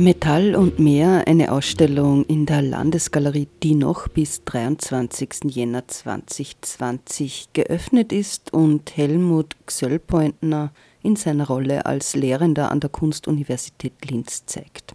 Metall 0.00 0.54
und 0.54 0.78
mehr, 0.78 1.26
eine 1.26 1.50
Ausstellung 1.50 2.24
in 2.26 2.46
der 2.46 2.62
Landesgalerie, 2.62 3.48
die 3.64 3.74
noch 3.74 4.06
bis 4.06 4.44
23. 4.44 5.46
Jänner 5.46 5.88
2020 5.88 7.48
geöffnet 7.52 8.12
ist 8.12 8.52
und 8.52 8.96
Helmut 8.96 9.56
Gsöllpointner 9.66 10.70
in 11.02 11.16
seiner 11.16 11.48
Rolle 11.48 11.84
als 11.86 12.14
Lehrender 12.14 12.70
an 12.70 12.78
der 12.78 12.90
Kunstuniversität 12.90 13.92
Linz 14.08 14.46
zeigt. 14.46 14.94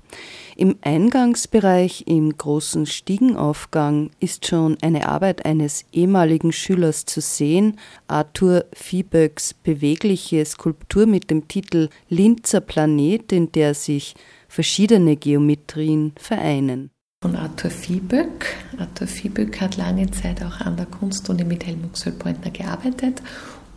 Im 0.55 0.77
Eingangsbereich 0.81 2.05
im 2.07 2.37
großen 2.37 2.85
Stiegenaufgang 2.85 4.11
ist 4.21 4.47
schon 4.47 4.77
eine 4.81 5.09
Arbeit 5.09 5.45
eines 5.45 5.83
ehemaligen 5.91 6.53
Schülers 6.53 7.05
zu 7.05 7.19
sehen, 7.19 7.77
Arthur 8.07 8.65
Vieböcks 8.73 9.53
bewegliche 9.53 10.45
Skulptur 10.45 11.07
mit 11.07 11.29
dem 11.29 11.49
Titel 11.49 11.89
Linzer 12.07 12.61
Planet, 12.61 13.33
in 13.33 13.51
der 13.51 13.73
sich 13.73 14.15
verschiedene 14.53 15.15
Geometrien 15.15 16.13
vereinen. 16.15 16.91
Von 17.23 17.35
Arthur 17.35 17.71
Vieböck. 17.71 18.55
Arthur 18.77 19.07
Vieböck 19.07 19.59
hat 19.59 19.77
lange 19.77 20.11
Zeit 20.11 20.43
auch 20.43 20.61
an 20.61 20.77
der 20.77 20.85
Kunstuni 20.85 21.43
mit 21.43 21.65
Helmut 21.65 21.97
Söllpointner 21.97 22.51
gearbeitet 22.51 23.23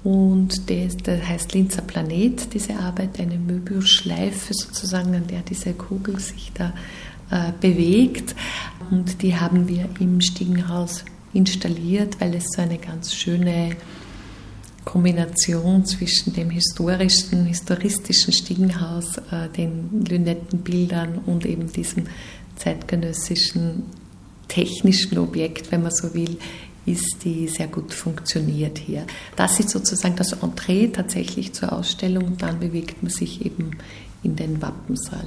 und 0.04 0.68
der, 0.68 0.88
der 0.88 1.26
heißt 1.26 1.54
Linzer 1.54 1.80
Planet, 1.80 2.52
diese 2.52 2.76
Arbeit, 2.76 3.18
eine 3.18 3.38
Möbiusschleife 3.38 4.52
sozusagen, 4.52 5.14
an 5.14 5.26
der 5.26 5.40
diese 5.40 5.72
Kugel 5.72 6.20
sich 6.20 6.52
da 6.52 6.74
äh, 7.30 7.52
bewegt. 7.58 8.34
Und 8.90 9.22
die 9.22 9.34
haben 9.34 9.68
wir 9.68 9.88
im 9.98 10.20
Stiegenhaus 10.20 11.06
installiert, 11.32 12.20
weil 12.20 12.34
es 12.34 12.44
so 12.54 12.60
eine 12.60 12.76
ganz 12.76 13.14
schöne 13.14 13.76
Kombination 14.86 15.84
zwischen 15.84 16.32
dem 16.32 16.48
historischen, 16.48 17.44
historistischen 17.44 18.32
Stiegenhaus, 18.32 19.18
äh, 19.30 19.48
den 19.54 20.06
Lünettenbildern 20.08 21.18
und 21.26 21.44
eben 21.44 21.70
diesem 21.70 22.04
zeitgenössischen 22.54 23.82
technischen 24.46 25.18
Objekt, 25.18 25.72
wenn 25.72 25.82
man 25.82 25.90
so 25.90 26.14
will, 26.14 26.38
ist, 26.86 27.16
die 27.24 27.48
sehr 27.48 27.66
gut 27.66 27.92
funktioniert 27.92 28.78
hier. 28.78 29.04
Das 29.34 29.58
ist 29.58 29.70
sozusagen 29.70 30.14
das 30.14 30.32
Entree 30.32 30.86
tatsächlich 30.86 31.52
zur 31.52 31.72
Ausstellung 31.72 32.24
und 32.24 32.42
dann 32.42 32.60
bewegt 32.60 33.02
man 33.02 33.10
sich 33.10 33.44
eben 33.44 33.72
in 34.22 34.36
den 34.36 34.62
Wappensaal. 34.62 35.26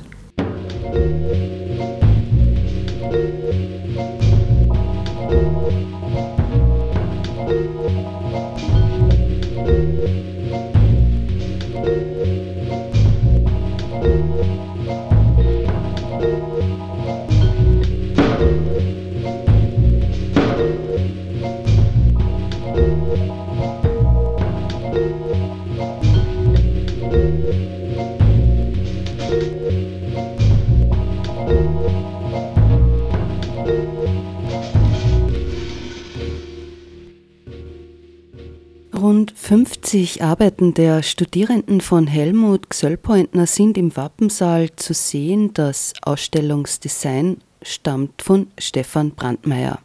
Rund 39.10 39.34
50 39.36 40.24
Arbeiten 40.24 40.76
der 40.76 41.02
Studierenden 41.02 41.82
von 41.82 42.06
Helmut 42.06 42.70
Gsöllpointner 42.70 43.48
sind 43.48 43.76
im 43.76 43.96
Wappensaal 43.98 44.70
zu 44.76 44.94
sehen. 44.94 45.50
Das 45.56 45.94
Ausstellungsdesign 46.04 47.38
stammt 47.64 48.22
von 48.22 48.46
Stefan 48.60 49.10
Brandmeier. 49.10 49.80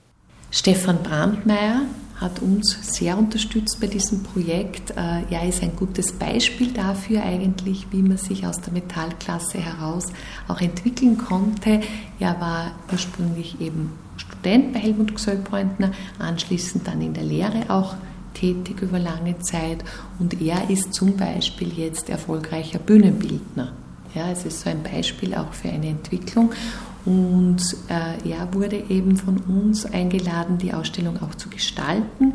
Stefan 0.50 1.02
Brandmeier 1.02 1.86
hat 2.16 2.42
uns 2.42 2.76
sehr 2.82 3.16
unterstützt 3.16 3.80
bei 3.80 3.86
diesem 3.86 4.22
Projekt. 4.22 4.90
Äh, 4.90 5.22
er 5.30 5.48
ist 5.48 5.62
ein 5.62 5.74
gutes 5.74 6.12
Beispiel 6.12 6.72
dafür 6.72 7.22
eigentlich, 7.22 7.86
wie 7.92 8.02
man 8.02 8.18
sich 8.18 8.46
aus 8.46 8.60
der 8.60 8.74
Metallklasse 8.74 9.56
heraus 9.56 10.04
auch 10.48 10.60
entwickeln 10.60 11.16
konnte. 11.16 11.80
Er 12.18 12.38
war 12.42 12.72
ursprünglich 12.92 13.58
eben 13.58 13.90
Student 14.18 14.74
bei 14.74 14.80
Helmut 14.80 15.14
Gsöllpointner, 15.14 15.92
anschließend 16.18 16.86
dann 16.86 17.00
in 17.00 17.14
der 17.14 17.24
Lehre 17.24 17.70
auch 17.70 17.94
tätig 18.34 18.82
über 18.82 18.98
lange 18.98 19.38
Zeit 19.38 19.84
und 20.18 20.40
er 20.40 20.68
ist 20.68 20.92
zum 20.92 21.16
Beispiel 21.16 21.72
jetzt 21.76 22.10
erfolgreicher 22.10 22.78
Bühnenbildner. 22.78 23.72
Ja, 24.14 24.30
es 24.30 24.44
ist 24.44 24.60
so 24.60 24.70
ein 24.70 24.82
Beispiel 24.82 25.34
auch 25.34 25.52
für 25.52 25.70
eine 25.70 25.88
Entwicklung 25.88 26.52
und 27.04 27.60
äh, 27.88 28.30
er 28.30 28.52
wurde 28.52 28.82
eben 28.88 29.16
von 29.16 29.38
uns 29.38 29.86
eingeladen, 29.86 30.58
die 30.58 30.72
Ausstellung 30.72 31.20
auch 31.22 31.34
zu 31.34 31.48
gestalten. 31.48 32.34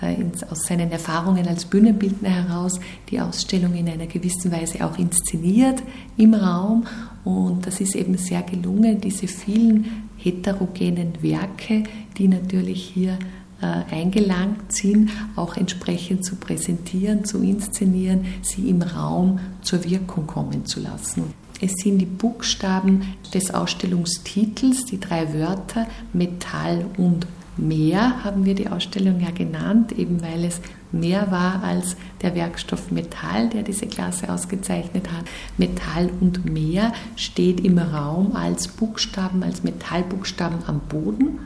Äh, 0.00 0.24
aus 0.50 0.64
seinen 0.66 0.90
Erfahrungen 0.90 1.46
als 1.46 1.64
Bühnenbildner 1.64 2.28
heraus 2.28 2.80
die 3.10 3.20
Ausstellung 3.20 3.74
in 3.74 3.88
einer 3.88 4.06
gewissen 4.06 4.50
Weise 4.50 4.84
auch 4.84 4.98
inszeniert 4.98 5.82
im 6.16 6.34
Raum. 6.34 6.84
Und 7.24 7.66
das 7.66 7.80
ist 7.80 7.94
eben 7.94 8.18
sehr 8.18 8.42
gelungen, 8.42 9.00
diese 9.00 9.28
vielen 9.28 10.08
heterogenen 10.16 11.22
Werke, 11.22 11.84
die 12.18 12.28
natürlich 12.28 12.82
hier 12.92 13.18
eingelangt 13.60 14.72
sind, 14.72 15.10
auch 15.36 15.56
entsprechend 15.56 16.24
zu 16.24 16.36
präsentieren, 16.36 17.24
zu 17.24 17.42
inszenieren, 17.42 18.26
sie 18.42 18.68
im 18.68 18.82
Raum 18.82 19.40
zur 19.62 19.84
Wirkung 19.84 20.26
kommen 20.26 20.66
zu 20.66 20.80
lassen. 20.80 21.32
Es 21.60 21.72
sind 21.82 21.98
die 21.98 22.06
Buchstaben 22.06 23.14
des 23.32 23.54
Ausstellungstitels, 23.54 24.84
die 24.84 25.00
drei 25.00 25.32
Wörter 25.32 25.86
Metall 26.12 26.84
und 26.98 27.26
Mehr 27.56 28.24
haben 28.24 28.44
wir 28.44 28.56
die 28.56 28.68
Ausstellung 28.68 29.20
ja 29.20 29.30
genannt, 29.30 29.92
eben 29.92 30.20
weil 30.22 30.44
es 30.44 30.60
mehr 30.90 31.30
war 31.30 31.62
als 31.62 31.96
der 32.20 32.34
Werkstoff 32.34 32.90
Metall, 32.90 33.48
der 33.48 33.62
diese 33.62 33.86
Klasse 33.86 34.28
ausgezeichnet 34.28 35.12
hat. 35.12 35.24
Metall 35.56 36.10
und 36.20 36.44
Meer 36.44 36.92
steht 37.14 37.60
im 37.60 37.78
Raum 37.78 38.34
als 38.34 38.66
Buchstaben, 38.66 39.44
als 39.44 39.62
Metallbuchstaben 39.62 40.64
am 40.66 40.80
Boden 40.80 41.38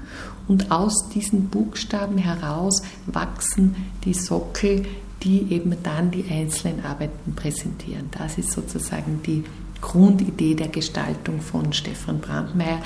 und 0.48 0.70
aus 0.70 1.08
diesen 1.14 1.48
Buchstaben 1.48 2.18
heraus 2.18 2.82
wachsen 3.06 3.76
die 4.04 4.14
Sockel, 4.14 4.86
die 5.22 5.46
eben 5.50 5.76
dann 5.82 6.10
die 6.10 6.24
einzelnen 6.30 6.84
Arbeiten 6.84 7.34
präsentieren. 7.34 8.08
Das 8.16 8.38
ist 8.38 8.52
sozusagen 8.52 9.20
die 9.24 9.44
Grundidee 9.80 10.54
der 10.54 10.68
Gestaltung 10.68 11.40
von 11.40 11.72
Stefan 11.72 12.20
Brandmeier. 12.20 12.80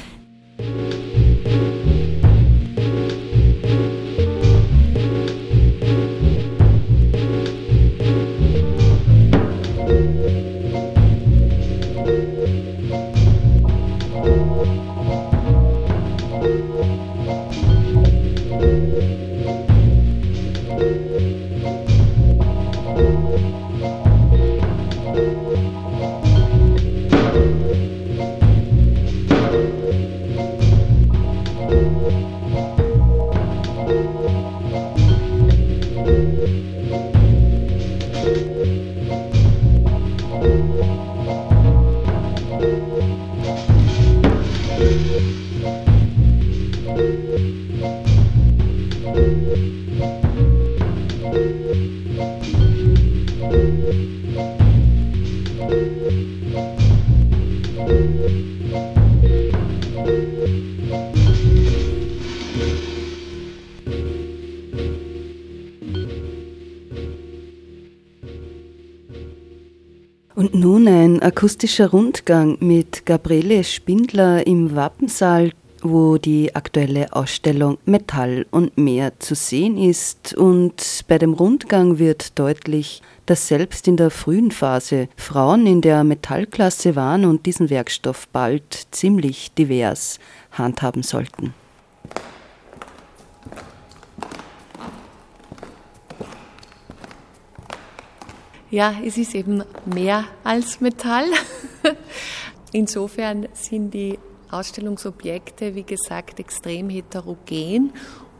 Akustischer 71.42 71.90
Rundgang 71.90 72.57
mit 72.61 73.05
Gabriele 73.05 73.64
Spindler 73.64 74.46
im 74.46 74.76
Wappensaal, 74.76 75.50
wo 75.83 76.16
die 76.16 76.55
aktuelle 76.55 77.12
Ausstellung 77.12 77.78
Metall 77.85 78.46
und 78.52 78.78
mehr 78.78 79.18
zu 79.18 79.35
sehen 79.35 79.76
ist. 79.76 80.35
Und 80.35 81.05
bei 81.09 81.18
dem 81.18 81.33
Rundgang 81.33 81.98
wird 81.98 82.38
deutlich, 82.38 83.02
dass 83.26 83.48
selbst 83.48 83.88
in 83.88 83.96
der 83.96 84.11
frühen 84.11 84.52
Phase 84.52 85.09
Frauen 85.16 85.66
in 85.66 85.81
der 85.81 86.05
Metallklasse 86.05 86.94
waren 86.94 87.24
und 87.24 87.44
diesen 87.44 87.70
Werkstoff 87.70 88.28
bald 88.28 88.87
ziemlich 88.92 89.52
divers 89.52 90.20
handhaben 90.52 91.02
sollten. 91.02 91.55
Ja, 98.72 98.94
es 99.04 99.18
ist 99.18 99.35
eben 99.35 99.62
mehr 99.85 100.24
als 100.44 100.80
Metall. 100.80 101.26
Insofern 102.72 103.46
sind 103.52 103.92
die 103.92 104.18
Ausstellungsobjekte, 104.50 105.74
wie 105.74 105.82
gesagt, 105.82 106.40
extrem 106.40 106.88
heterogen 106.88 107.92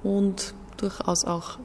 und 0.03 0.55
durchaus 0.79 1.27
auch 1.27 1.59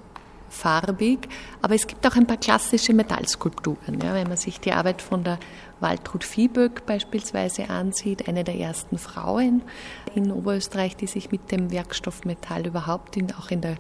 farbig. 0.50 1.30
Aber 1.62 1.76
es 1.76 1.88
gibt 1.88 2.06
auch 2.06 2.18
ein 2.18 2.28
paar 2.28 2.36
klassische 2.36 2.94
Metallskulpturen. 2.94 4.02
Ja, 4.04 4.14
wenn 4.14 4.28
man 4.28 4.36
sich 4.36 4.60
die 4.60 4.74
Arbeit 4.74 5.02
von 5.02 5.24
der 5.24 5.40
Waltrud 5.80 6.26
Viehböck 6.26 6.86
beispielsweise 6.86 7.70
ansieht, 7.70 8.28
eine 8.28 8.44
der 8.44 8.56
ersten 8.56 8.98
Frauen 8.98 9.62
in 10.14 10.30
Oberösterreich, 10.30 10.98
die 10.98 11.08
sich 11.08 11.32
mit 11.32 11.54
dem 11.54 11.72
Werkstoff 11.72 12.26
Metall 12.26 12.68
überhaupt 12.68 13.16
in, 13.16 13.34
auch 13.34 13.50
in 13.50 13.62
der 13.62 13.78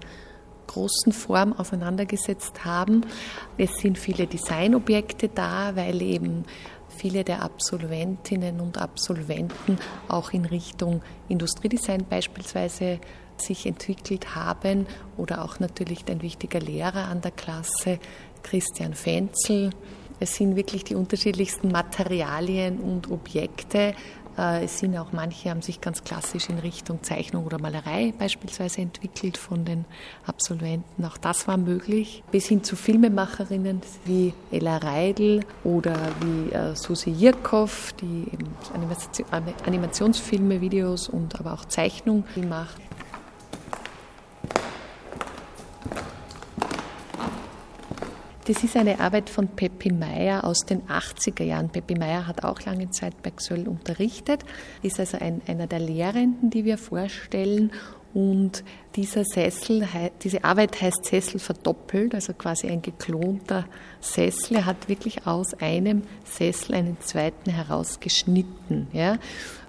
großen 0.68 1.12
Form 1.12 1.54
auseinandergesetzt 1.54 2.66
haben. 2.66 3.06
Es 3.58 3.78
sind 3.78 3.98
viele 3.98 4.28
Designobjekte 4.28 5.30
da, 5.30 5.76
weil 5.76 6.02
eben 6.02 6.46
viele 6.90 7.24
der 7.24 7.42
Absolventinnen 7.44 8.60
und 8.60 8.78
Absolventen 8.78 9.78
auch 10.08 10.32
in 10.32 10.46
Richtung 10.46 11.02
Industriedesign 11.28 12.06
beispielsweise 12.10 13.00
sich 13.38 13.66
entwickelt 13.66 14.36
haben 14.36 14.88
oder 15.16 15.44
auch 15.44 15.60
natürlich 15.60 16.06
ein 16.10 16.22
wichtiger 16.22 16.60
Lehrer 16.60 17.08
an 17.08 17.22
der 17.22 17.32
Klasse, 17.32 18.00
Christian 18.44 18.94
Fenzel. 18.94 19.72
Es 20.20 20.36
sind 20.36 20.56
wirklich 20.56 20.84
die 20.84 20.96
unterschiedlichsten 20.96 21.68
Materialien 21.68 22.80
und 22.80 23.12
Objekte, 23.12 23.94
es 24.38 24.80
sind 24.80 24.95
auch 24.97 25.12
manche, 25.12 25.50
haben 25.50 25.62
sich 25.62 25.82
ganz 25.82 26.04
klassisch 26.04 26.50
in 26.50 26.60
Richtung 26.60 27.02
Zeichnung 27.02 27.45
oder 27.45 27.60
Malerei 27.60 28.13
beispielsweise 28.17 28.82
entwickelt 28.82 29.38
von 29.38 29.65
den 29.65 29.86
Absolventen. 30.26 31.04
Auch 31.06 31.17
das 31.17 31.47
war 31.47 31.58
möglich. 31.58 32.23
Bis 32.32 32.47
hin 32.47 32.63
zu 32.63 32.76
Filmemacherinnen 32.76 33.82
wie 34.06 34.34
Ella 34.52 34.78
Reidel 34.78 35.43
oder 35.63 35.95
wie 36.21 36.54
äh, 36.54 36.76
Susi 36.76 37.10
Jirkov, 37.10 37.93
die 37.93 38.26
Animationsfilme, 39.65 40.62
Videos 40.62 41.10
und 41.10 41.39
aber 41.39 41.54
auch 41.54 41.65
Zeichnung 41.65 42.23
macht. 42.47 42.87
Das 48.48 48.64
ist 48.64 48.78
eine 48.78 49.02
Arbeit 49.02 49.30
von 49.30 49.50
Peppi 49.50 49.92
Meyer 49.92 50.46
aus 50.46 50.60
den 50.60 50.84
80er 50.84 51.44
Jahren. 51.44 51.68
Peppi 51.68 51.96
Meyer 51.96 52.28
hat 52.28 52.46
auch 52.46 52.62
lange 52.62 52.90
Zeit 52.92 53.22
bei 53.22 53.30
Xöll 53.32 53.68
unterrichtet, 53.68 54.46
ist 54.82 55.02
also 55.02 55.18
ein, 55.18 55.42
einer 55.48 55.68
der 55.68 55.80
Lehrenden, 55.80 56.50
die 56.50 56.64
wir 56.64 56.78
vorstellen. 56.78 57.74
Und 58.14 58.64
dieser 58.96 59.26
Sessel, 59.26 59.86
diese 60.24 60.46
Arbeit 60.46 60.82
heißt 60.82 61.04
Sessel 61.04 61.42
verdoppelt, 61.42 62.16
also 62.16 62.32
quasi 62.34 62.68
ein 62.68 62.82
geklonter 62.82 63.66
Sessel. 64.00 64.56
Er 64.56 64.66
hat 64.66 64.88
wirklich 64.88 65.28
aus 65.28 65.54
einem 65.56 66.04
Sessel 66.24 66.76
einen 66.76 67.02
zweiten 67.02 67.52
herausgeschnitten. 67.52 68.88
Ja. 68.94 69.18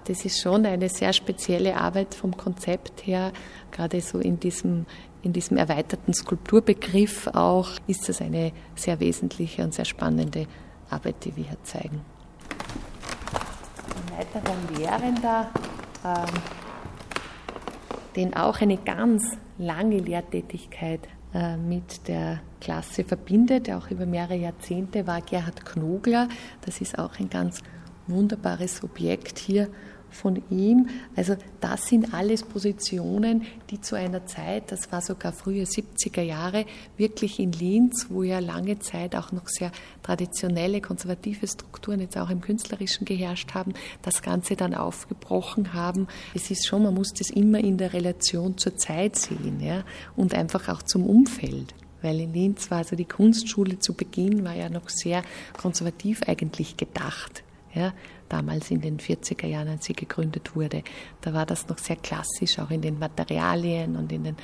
Das 0.05 0.23
ist 0.23 0.39
schon 0.39 0.65
eine 0.65 0.87
sehr 0.87 1.11
spezielle 1.11 1.75
Arbeit 1.75 2.15
vom 2.15 2.35
Konzept 2.35 3.05
her, 3.05 3.33
gerade 3.71 3.99
so 3.99 4.19
in 4.19 4.39
diesem 4.39 4.85
in 5.21 5.33
diesem 5.33 5.57
erweiterten 5.57 6.13
Skulpturbegriff 6.13 7.27
auch 7.27 7.71
ist 7.87 8.07
das 8.07 8.21
eine 8.21 8.51
sehr 8.75 8.99
wesentliche 8.99 9.63
und 9.63 9.73
sehr 9.73 9.85
spannende 9.85 10.47
Arbeit, 10.89 11.25
die 11.25 11.35
wir 11.35 11.43
hier 11.45 11.63
zeigen. 11.63 12.01
Ein 13.95 14.17
weiterer 14.17 14.55
Lehrender, 14.77 15.51
ähm, 16.05 16.41
den 18.15 18.35
auch 18.35 18.61
eine 18.61 18.77
ganz 18.77 19.37
lange 19.57 19.99
Lehrtätigkeit 19.99 21.01
äh, 21.33 21.57
mit 21.57 22.07
der 22.07 22.39
Klasse 22.61 23.03
verbindet, 23.03 23.69
auch 23.69 23.91
über 23.91 24.05
mehrere 24.05 24.35
Jahrzehnte, 24.35 25.05
war 25.05 25.21
Gerhard 25.21 25.65
Knogler. 25.65 26.27
Das 26.61 26.81
ist 26.81 26.97
auch 26.97 27.19
ein 27.19 27.29
ganz 27.29 27.61
wunderbares 28.07 28.83
Objekt 28.83 29.37
hier 29.37 29.69
von 30.11 30.41
ihm. 30.49 30.89
Also 31.15 31.35
das 31.61 31.87
sind 31.87 32.13
alles 32.13 32.43
Positionen, 32.43 33.43
die 33.69 33.81
zu 33.81 33.95
einer 33.95 34.25
Zeit, 34.25 34.71
das 34.71 34.91
war 34.91 35.01
sogar 35.01 35.31
frühe 35.31 35.63
70er 35.63 36.21
Jahre, 36.21 36.65
wirklich 36.97 37.39
in 37.39 37.51
Linz, 37.51 38.07
wo 38.09 38.23
ja 38.23 38.39
lange 38.39 38.79
Zeit 38.79 39.15
auch 39.15 39.31
noch 39.31 39.47
sehr 39.47 39.71
traditionelle, 40.03 40.81
konservative 40.81 41.47
Strukturen 41.47 41.99
jetzt 42.01 42.17
auch 42.17 42.29
im 42.29 42.41
Künstlerischen 42.41 43.05
geherrscht 43.05 43.53
haben, 43.53 43.73
das 44.01 44.21
Ganze 44.21 44.55
dann 44.55 44.73
aufgebrochen 44.73 45.73
haben. 45.73 46.07
Es 46.33 46.51
ist 46.51 46.67
schon, 46.67 46.83
man 46.83 46.93
muss 46.93 47.13
das 47.13 47.29
immer 47.29 47.59
in 47.59 47.77
der 47.77 47.93
Relation 47.93 48.57
zur 48.57 48.75
Zeit 48.77 49.15
sehen 49.15 49.59
ja, 49.61 49.83
und 50.15 50.33
einfach 50.33 50.69
auch 50.69 50.83
zum 50.83 51.05
Umfeld 51.05 51.73
weil 52.01 52.19
in 52.19 52.33
Linz 52.33 52.71
war 52.71 52.79
also 52.79 52.95
die 52.95 53.05
Kunstschule 53.05 53.79
zu 53.79 53.93
Beginn 53.93 54.43
war 54.43 54.55
ja 54.55 54.69
noch 54.69 54.89
sehr 54.89 55.23
konservativ 55.57 56.23
eigentlich 56.23 56.77
gedacht. 56.77 57.43
Ja, 57.73 57.93
damals 58.29 58.71
in 58.71 58.81
den 58.81 58.99
40er 58.99 59.47
Jahren, 59.47 59.67
als 59.67 59.85
sie 59.85 59.93
gegründet 59.93 60.55
wurde, 60.55 60.83
da 61.21 61.33
war 61.33 61.45
das 61.45 61.67
noch 61.67 61.77
sehr 61.77 61.95
klassisch, 61.97 62.59
auch 62.59 62.71
in 62.71 62.81
den 62.81 62.99
Materialien 62.99 63.95
und 63.95 64.11
in 64.11 64.23
den 64.23 64.37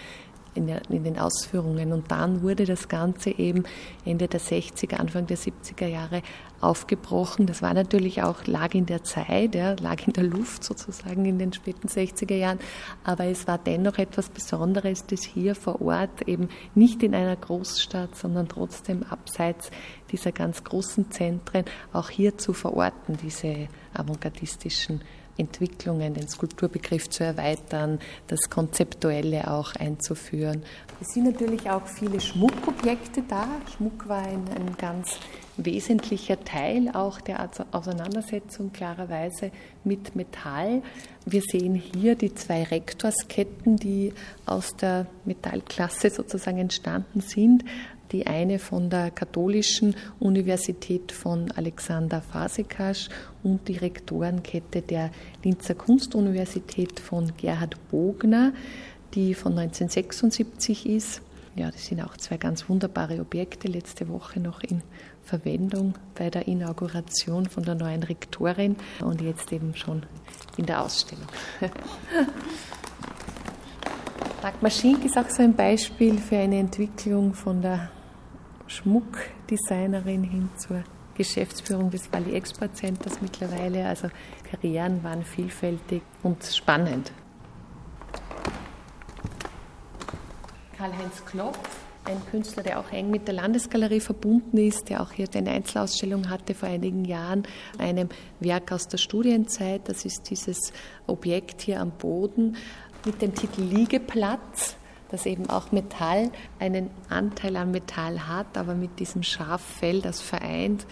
in, 0.56 0.68
der, 0.68 0.82
in, 0.90 1.04
den 1.04 1.20
Ausführungen. 1.20 1.94
Und 1.94 2.12
dann 2.12 2.42
wurde 2.42 2.66
das 2.66 2.88
Ganze 2.88 3.30
eben 3.30 3.64
Ende 4.06 4.28
der 4.28 4.40
60er, 4.40 4.96
Anfang 4.96 5.28
der 5.28 5.38
70er 5.38 5.88
Jahre 5.88 6.22
aufgebrochen. 6.62 7.46
Das 7.46 7.62
war 7.62 7.74
natürlich 7.74 8.24
auch, 8.24 8.46
lag 8.46 8.74
in 8.74 8.86
der 8.86 9.04
Zeit, 9.04 9.56
ja, 9.56 9.76
lag 9.80 10.08
in 10.08 10.14
der 10.14 10.24
Luft 10.24 10.64
sozusagen 10.64 11.26
in 11.26 11.38
den 11.38 11.54
späten 11.54 11.88
60er 11.88 12.36
Jahren. 12.36 12.60
Aber 13.04 13.26
es 13.26 13.48
war 13.48 13.58
dennoch 13.58 13.98
etwas 13.98 14.30
Besonderes, 14.30 15.06
das 15.06 15.24
hier 15.24 15.56
vor 15.56 15.82
Ort 15.82 16.28
eben 16.28 16.50
nicht 16.74 17.04
in 17.04 17.14
einer 17.14 17.36
Großstadt, 17.36 18.16
sondern 18.16 18.48
trotzdem 18.48 19.04
abseits 19.04 19.70
dieser 20.12 20.32
ganz 20.32 20.64
großen 20.64 21.12
Zentren 21.12 21.66
auch 21.94 22.10
hier 22.10 22.38
zu 22.38 22.54
verorten, 22.54 23.18
diese 23.22 23.68
avantgardistischen 23.94 25.02
Entwicklungen, 25.38 26.14
den 26.14 26.28
Skulpturbegriff 26.28 27.10
zu 27.10 27.24
erweitern, 27.24 28.00
das 28.28 28.50
Konzeptuelle 28.50 29.52
auch 29.52 29.76
einzuführen. 29.76 30.64
Es 31.02 31.10
sind 31.10 31.26
natürlich 31.26 31.70
auch 31.70 31.86
viele 31.88 32.20
Schmuckobjekte 32.20 33.24
da. 33.28 33.48
Schmuck 33.76 34.08
war 34.08 34.24
ein, 34.24 34.46
ein 34.56 34.76
ganz 34.78 35.20
wesentlicher 35.58 36.44
Teil 36.44 36.90
auch 36.94 37.22
der 37.22 37.50
Auseinandersetzung 37.72 38.72
klarerweise 38.74 39.52
mit 39.84 40.16
Metall. 40.16 40.82
Wir 41.26 41.42
sehen 41.42 41.76
hier 41.76 42.16
die 42.16 42.34
zwei 42.36 42.64
Rektorsketten, 42.64 43.78
die 43.78 44.14
aus 44.46 44.76
der 44.76 45.08
Metallklasse 45.26 46.10
sozusagen 46.10 46.60
entstanden 46.60 47.22
sind 47.22 47.64
die 48.16 48.28
eine 48.28 48.60
von 48.60 48.90
der 48.90 49.12
Katholischen 49.12 49.94
Universität 50.22 51.12
von 51.12 51.52
Alexander 51.52 52.22
Fasekas 52.22 53.10
und 53.44 53.68
die 53.68 53.76
Rektorenkette 53.76 54.82
der 54.82 55.12
Linzer 55.44 55.76
Kunstuniversität 55.76 57.02
von 57.02 57.34
Gerhard 57.36 57.76
Bogner, 57.92 58.54
die 59.14 59.34
von 59.34 59.52
1976 59.60 60.86
ist. 60.86 61.22
Ja, 61.58 61.70
das 61.70 61.88
sind 61.88 62.00
auch 62.00 62.16
zwei 62.16 62.38
ganz 62.38 62.70
wunderbare 62.70 63.20
Objekte, 63.20 63.68
letzte 63.68 64.08
Woche 64.08 64.40
noch 64.40 64.64
in 64.64 64.82
Verwendung 65.22 65.96
bei 66.18 66.30
der 66.30 66.48
Inauguration 66.48 67.48
von 67.48 67.64
der 67.64 67.76
neuen 67.76 68.04
Rektorin 68.04 68.78
und 69.02 69.20
jetzt 69.20 69.52
eben 69.52 69.76
schon 69.76 70.04
in 70.56 70.66
der 70.66 70.82
Ausstellung. 70.82 71.28
Dagmar 74.42 74.72
Schink 74.72 75.04
ist 75.04 75.18
auch 75.18 75.30
so 75.30 75.44
ein 75.44 75.54
Beispiel 75.54 76.18
für 76.18 76.38
eine 76.38 76.60
Entwicklung 76.60 77.34
von 77.34 77.62
der 77.62 77.90
Schmuckdesignerin 78.68 80.24
hin 80.24 80.50
zur 80.58 80.84
Geschäftsführung 81.16 81.90
des 81.90 82.12
Wally 82.12 82.36
Export 82.36 82.76
Centers 82.76 83.22
mittlerweile. 83.22 83.88
Also 83.88 84.10
Karrieren 84.50 85.04
waren 85.04 85.24
vielfältig 85.24 86.02
und 86.24 86.44
spannend. 86.44 87.12
Karl-Heinz 90.78 91.24
Klopf, 91.26 91.58
ein 92.04 92.22
Künstler, 92.30 92.64
der 92.64 92.80
auch 92.80 92.92
eng 92.92 93.10
mit 93.10 93.28
der 93.28 93.36
Landesgalerie 93.36 94.02
verbunden 94.02 94.58
ist, 94.58 94.90
der 94.90 95.02
auch 95.02 95.12
hier 95.12 95.28
eine 95.34 95.52
Einzelausstellung 95.52 96.30
hatte 96.30 96.54
vor 96.54 96.68
einigen 96.68 97.06
Jahren, 97.06 97.44
einem 97.78 98.10
Werk 98.40 98.72
aus 98.72 98.88
der 98.88 98.98
Studienzeit. 98.98 99.88
Das 99.88 100.06
ist 100.06 100.30
dieses 100.30 100.74
Objekt 101.08 101.62
hier 101.62 101.80
am 101.80 101.92
Boden 101.92 102.58
mit 103.06 103.22
dem 103.22 103.34
Titel 103.34 103.62
Liegeplatz 103.62 104.76
dass 105.16 105.26
eben 105.26 105.50
auch 105.50 105.72
Metall 105.72 106.30
einen 106.60 106.90
Anteil 107.08 107.56
an 107.56 107.72
Metall 107.72 108.28
hat, 108.28 108.58
aber 108.58 108.76
mit 108.76 109.00
diesem 109.00 109.24
Schaffell, 109.24 110.02
das 110.02 110.20
vereint, 110.20 110.86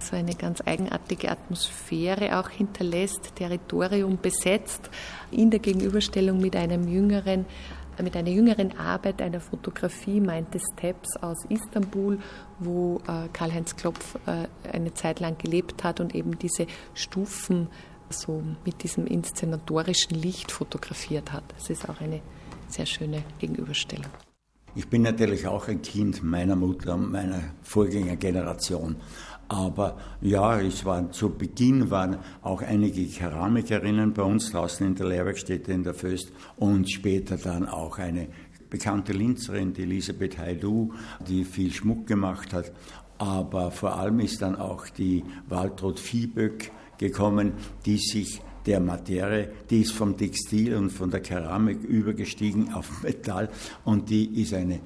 so 0.00 0.16
eine 0.16 0.34
ganz 0.34 0.60
eigenartige 0.66 1.30
Atmosphäre 1.30 2.40
auch 2.40 2.50
hinterlässt, 2.50 3.36
Territorium 3.36 4.18
besetzt, 4.20 4.90
in 5.30 5.50
der 5.50 5.60
Gegenüberstellung 5.60 6.40
mit 6.40 6.56
einem 6.56 6.88
jüngeren 6.88 7.46
mit 8.00 8.16
einer 8.16 8.30
jüngeren 8.30 8.78
Arbeit 8.78 9.20
einer 9.20 9.40
Fotografie 9.40 10.20
meinte 10.20 10.60
Steps 10.60 11.16
aus 11.16 11.44
Istanbul, 11.48 12.20
wo 12.60 13.00
äh, 13.08 13.28
Karl-Heinz 13.32 13.74
Klopf 13.74 14.14
äh, 14.26 14.46
eine 14.72 14.94
Zeit 14.94 15.18
lang 15.18 15.36
gelebt 15.36 15.82
hat 15.82 15.98
und 15.98 16.14
eben 16.14 16.38
diese 16.38 16.68
Stufen 16.94 17.66
so 18.08 18.40
mit 18.64 18.84
diesem 18.84 19.04
inszenatorischen 19.08 20.16
Licht 20.16 20.52
fotografiert 20.52 21.32
hat. 21.32 21.42
Das 21.56 21.70
ist 21.70 21.88
auch 21.88 22.00
eine 22.00 22.20
sehr 22.68 22.86
schöne 22.86 23.22
Gegenüberstellung. 23.38 24.10
Ich 24.74 24.88
bin 24.88 25.02
natürlich 25.02 25.46
auch 25.46 25.68
ein 25.68 25.82
Kind 25.82 26.22
meiner 26.22 26.54
Mutter 26.54 26.94
und 26.94 27.10
meiner 27.10 27.40
Vorgängergeneration. 27.62 28.96
Aber 29.48 29.96
ja, 30.20 30.60
es 30.60 30.84
war, 30.84 31.10
zu 31.10 31.30
Beginn 31.30 31.90
waren 31.90 32.18
auch 32.42 32.60
einige 32.60 33.06
Keramikerinnen 33.06 34.12
bei 34.12 34.22
uns 34.22 34.50
draußen 34.52 34.86
in 34.86 34.94
der 34.94 35.08
Lehrwerkstätte 35.08 35.72
in 35.72 35.82
der 35.82 35.94
Föst 35.94 36.30
und 36.56 36.90
später 36.90 37.38
dann 37.38 37.66
auch 37.66 37.98
eine 37.98 38.28
bekannte 38.68 39.12
Linzerin, 39.12 39.72
die 39.72 39.82
Elisabeth 39.82 40.38
Haidu, 40.38 40.92
die 41.26 41.44
viel 41.44 41.72
Schmuck 41.72 42.06
gemacht 42.06 42.52
hat. 42.52 42.70
Aber 43.16 43.70
vor 43.70 43.96
allem 43.96 44.20
ist 44.20 44.42
dann 44.42 44.54
auch 44.54 44.86
die 44.90 45.24
Waltraud 45.48 45.98
Viehböck 45.98 46.70
gekommen, 46.98 47.54
die 47.86 47.96
sich 47.96 48.42
der 48.68 48.80
Materie, 48.80 49.50
die 49.70 49.80
ist 49.80 49.92
vom 49.92 50.16
Textil 50.16 50.76
und 50.76 50.90
von 50.90 51.10
der 51.10 51.20
Keramik 51.20 51.82
übergestiegen 51.82 52.74
auf 52.74 52.90
Metall 53.02 53.48
und 53.84 54.10
die 54.10 54.42
ist 54.42 54.52
eine 54.52 54.80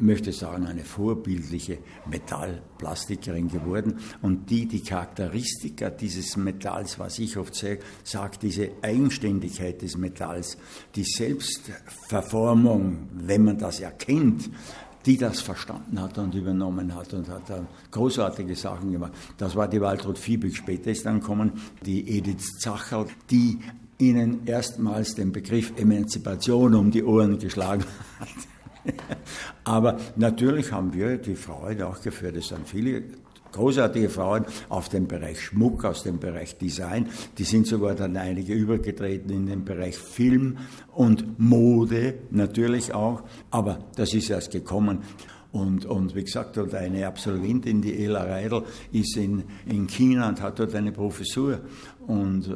möchte 0.00 0.32
sagen, 0.32 0.66
eine 0.66 0.84
vorbildliche 0.84 1.78
Metallplastikerin 2.08 3.48
geworden. 3.48 3.98
Und 4.22 4.48
die, 4.48 4.66
die 4.66 4.80
Charakteristika 4.80 5.90
dieses 5.90 6.36
Metalls, 6.36 7.00
was 7.00 7.18
ich 7.18 7.36
oft 7.36 7.56
sage, 7.56 7.80
sagt 8.04 8.44
diese 8.44 8.70
Eigenständigkeit 8.80 9.82
des 9.82 9.96
Metalls, 9.96 10.56
die 10.94 11.02
Selbstverformung, 11.02 13.08
wenn 13.12 13.42
man 13.42 13.58
das 13.58 13.80
erkennt, 13.80 14.48
die 15.08 15.16
das 15.16 15.40
verstanden 15.40 15.98
hat 16.02 16.18
und 16.18 16.34
übernommen 16.34 16.94
hat 16.94 17.14
und 17.14 17.26
hat 17.30 17.48
da 17.48 17.64
großartige 17.90 18.54
Sachen 18.54 18.92
gemacht. 18.92 19.12
Das 19.38 19.56
war 19.56 19.66
die 19.66 19.80
Waltraud 19.80 20.18
Fiebig. 20.18 20.54
Später 20.54 20.90
ist 20.90 21.06
dann 21.06 21.22
kommen 21.22 21.52
die 21.86 22.18
Edith 22.18 22.58
Zacherl, 22.58 23.06
die 23.30 23.58
ihnen 23.96 24.46
erstmals 24.46 25.14
den 25.14 25.32
Begriff 25.32 25.72
Emanzipation 25.78 26.74
um 26.74 26.90
die 26.90 27.02
Ohren 27.02 27.38
geschlagen 27.38 27.84
hat. 28.20 28.94
Aber 29.64 29.96
natürlich 30.16 30.72
haben 30.72 30.92
wir 30.92 31.16
die 31.16 31.36
Freude 31.36 31.86
auch 31.86 32.02
geführt. 32.02 32.36
Es 32.36 32.48
sind 32.48 32.68
viele 32.68 33.02
großartige 33.58 34.08
Frauen 34.08 34.44
auf 34.68 34.88
dem 34.88 35.08
Bereich 35.08 35.40
Schmuck, 35.40 35.84
aus 35.84 36.04
dem 36.04 36.18
Bereich 36.18 36.56
Design. 36.58 37.08
Die 37.36 37.44
sind 37.44 37.66
sogar 37.66 37.94
dann 37.94 38.16
einige 38.16 38.54
übergetreten 38.54 39.30
in 39.30 39.46
den 39.46 39.64
Bereich 39.64 39.98
Film 39.98 40.58
und 40.94 41.38
Mode 41.38 42.14
natürlich 42.30 42.94
auch. 42.94 43.22
Aber 43.50 43.80
das 43.96 44.14
ist 44.14 44.30
erst 44.30 44.52
gekommen. 44.52 45.00
Und, 45.50 45.86
und 45.86 46.14
wie 46.14 46.24
gesagt, 46.24 46.58
und 46.58 46.74
eine 46.74 47.06
Absolventin, 47.06 47.80
die 47.80 48.04
Ella 48.04 48.22
Reidel, 48.22 48.62
ist 48.92 49.16
in, 49.16 49.44
in 49.66 49.86
China 49.86 50.28
und 50.28 50.42
hat 50.42 50.58
dort 50.58 50.74
eine 50.74 50.92
Professur. 50.92 51.60
Und 52.06 52.48
äh, 52.48 52.52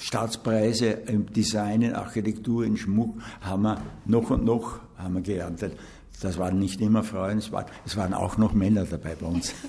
Staatspreise 0.00 0.86
im 1.06 1.26
Design, 1.32 1.82
in 1.82 1.94
Architektur, 1.94 2.64
in 2.64 2.76
Schmuck 2.76 3.16
haben 3.40 3.62
wir 3.62 3.80
noch 4.06 4.30
und 4.30 4.44
noch 4.44 4.80
haben 4.96 5.14
wir 5.14 5.22
geerntet. 5.22 5.72
Das 6.20 6.38
waren 6.38 6.58
nicht 6.58 6.80
immer 6.80 7.02
Frauen, 7.02 7.38
es 7.38 7.52
waren, 7.52 7.66
es 7.84 7.96
waren 7.96 8.14
auch 8.14 8.38
noch 8.38 8.54
Männer 8.54 8.84
dabei 8.84 9.14
bei 9.14 9.26
uns. 9.26 9.52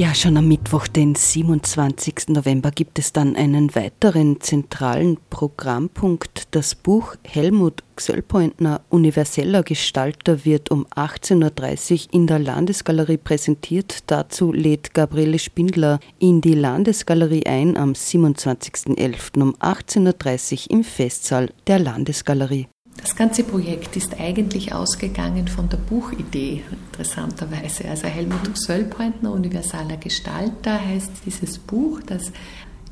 Ja, 0.00 0.14
schon 0.14 0.38
am 0.38 0.48
Mittwoch, 0.48 0.86
den 0.88 1.14
27. 1.14 2.28
November, 2.28 2.70
gibt 2.70 2.98
es 2.98 3.12
dann 3.12 3.36
einen 3.36 3.74
weiteren 3.74 4.40
zentralen 4.40 5.18
Programmpunkt. 5.28 6.54
Das 6.54 6.74
Buch 6.74 7.16
Helmut 7.22 7.84
Gsöllpointner 7.96 8.80
Universeller 8.88 9.62
Gestalter 9.62 10.46
wird 10.46 10.70
um 10.70 10.86
18.30 10.86 11.92
Uhr 12.06 12.14
in 12.14 12.26
der 12.26 12.38
Landesgalerie 12.38 13.18
präsentiert. 13.18 13.98
Dazu 14.06 14.54
lädt 14.54 14.94
Gabriele 14.94 15.38
Spindler 15.38 16.00
in 16.18 16.40
die 16.40 16.54
Landesgalerie 16.54 17.44
ein 17.44 17.76
am 17.76 17.92
27.11. 17.92 19.42
um 19.42 19.54
18.30 19.56 20.62
Uhr 20.62 20.70
im 20.78 20.82
Festsaal 20.82 21.52
der 21.66 21.78
Landesgalerie. 21.78 22.68
Das 22.96 23.16
ganze 23.16 23.44
Projekt 23.44 23.96
ist 23.96 24.20
eigentlich 24.20 24.74
ausgegangen 24.74 25.48
von 25.48 25.68
der 25.68 25.78
Buchidee, 25.78 26.62
interessanterweise. 26.70 27.88
Also 27.88 28.08
Helmut 28.08 28.56
Söllpointner, 28.58 29.32
Universaler 29.32 29.96
Gestalter, 29.96 30.84
heißt 30.84 31.10
dieses 31.24 31.58
Buch, 31.58 32.00
das 32.04 32.30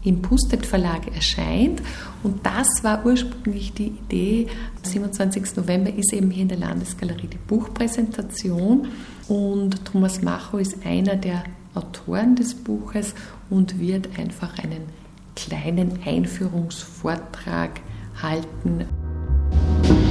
im 0.04 0.22
Pustet 0.22 0.64
Verlag 0.64 1.14
erscheint. 1.14 1.82
Und 2.22 2.44
das 2.46 2.68
war 2.82 3.04
ursprünglich 3.04 3.72
die 3.74 3.88
Idee. 3.88 4.46
Am 4.76 4.90
27. 4.90 5.56
November 5.56 5.92
ist 5.92 6.12
eben 6.12 6.30
hier 6.30 6.42
in 6.42 6.48
der 6.48 6.58
Landesgalerie 6.58 7.26
die 7.26 7.38
Buchpräsentation. 7.46 8.88
Und 9.28 9.84
Thomas 9.84 10.22
Macho 10.22 10.58
ist 10.58 10.86
einer 10.86 11.16
der 11.16 11.44
Autoren 11.74 12.36
des 12.36 12.54
Buches 12.54 13.14
und 13.50 13.78
wird 13.78 14.18
einfach 14.18 14.58
einen 14.58 14.86
kleinen 15.36 15.98
Einführungsvortrag 16.04 17.80
halten. 18.20 18.86
Thank 19.50 20.02
you 20.02 20.07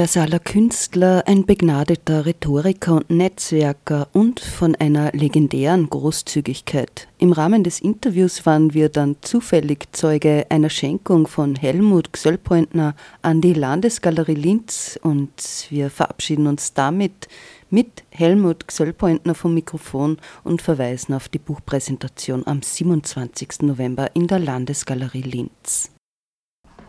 universaler 0.00 0.38
Künstler, 0.38 1.24
ein 1.26 1.44
begnadeter 1.44 2.24
Rhetoriker 2.24 2.94
und 2.94 3.10
Netzwerker 3.10 4.08
und 4.14 4.40
von 4.40 4.74
einer 4.74 5.12
legendären 5.12 5.90
Großzügigkeit. 5.90 7.06
Im 7.18 7.32
Rahmen 7.32 7.64
des 7.64 7.80
Interviews 7.80 8.46
waren 8.46 8.72
wir 8.72 8.88
dann 8.88 9.16
zufällig 9.20 9.88
Zeuge 9.92 10.46
einer 10.48 10.70
Schenkung 10.70 11.26
von 11.26 11.54
Helmut 11.54 12.14
Gsöllpointner 12.14 12.94
an 13.20 13.42
die 13.42 13.52
Landesgalerie 13.52 14.36
Linz 14.36 14.98
und 15.02 15.66
wir 15.68 15.90
verabschieden 15.90 16.46
uns 16.46 16.72
damit 16.72 17.28
mit 17.68 18.02
Helmut 18.08 18.68
Gsöllpointner 18.68 19.34
vom 19.34 19.52
Mikrofon 19.52 20.16
und 20.44 20.62
verweisen 20.62 21.12
auf 21.12 21.28
die 21.28 21.38
Buchpräsentation 21.38 22.46
am 22.46 22.62
27. 22.62 23.60
November 23.60 24.16
in 24.16 24.28
der 24.28 24.38
Landesgalerie 24.38 25.20
Linz. 25.20 25.90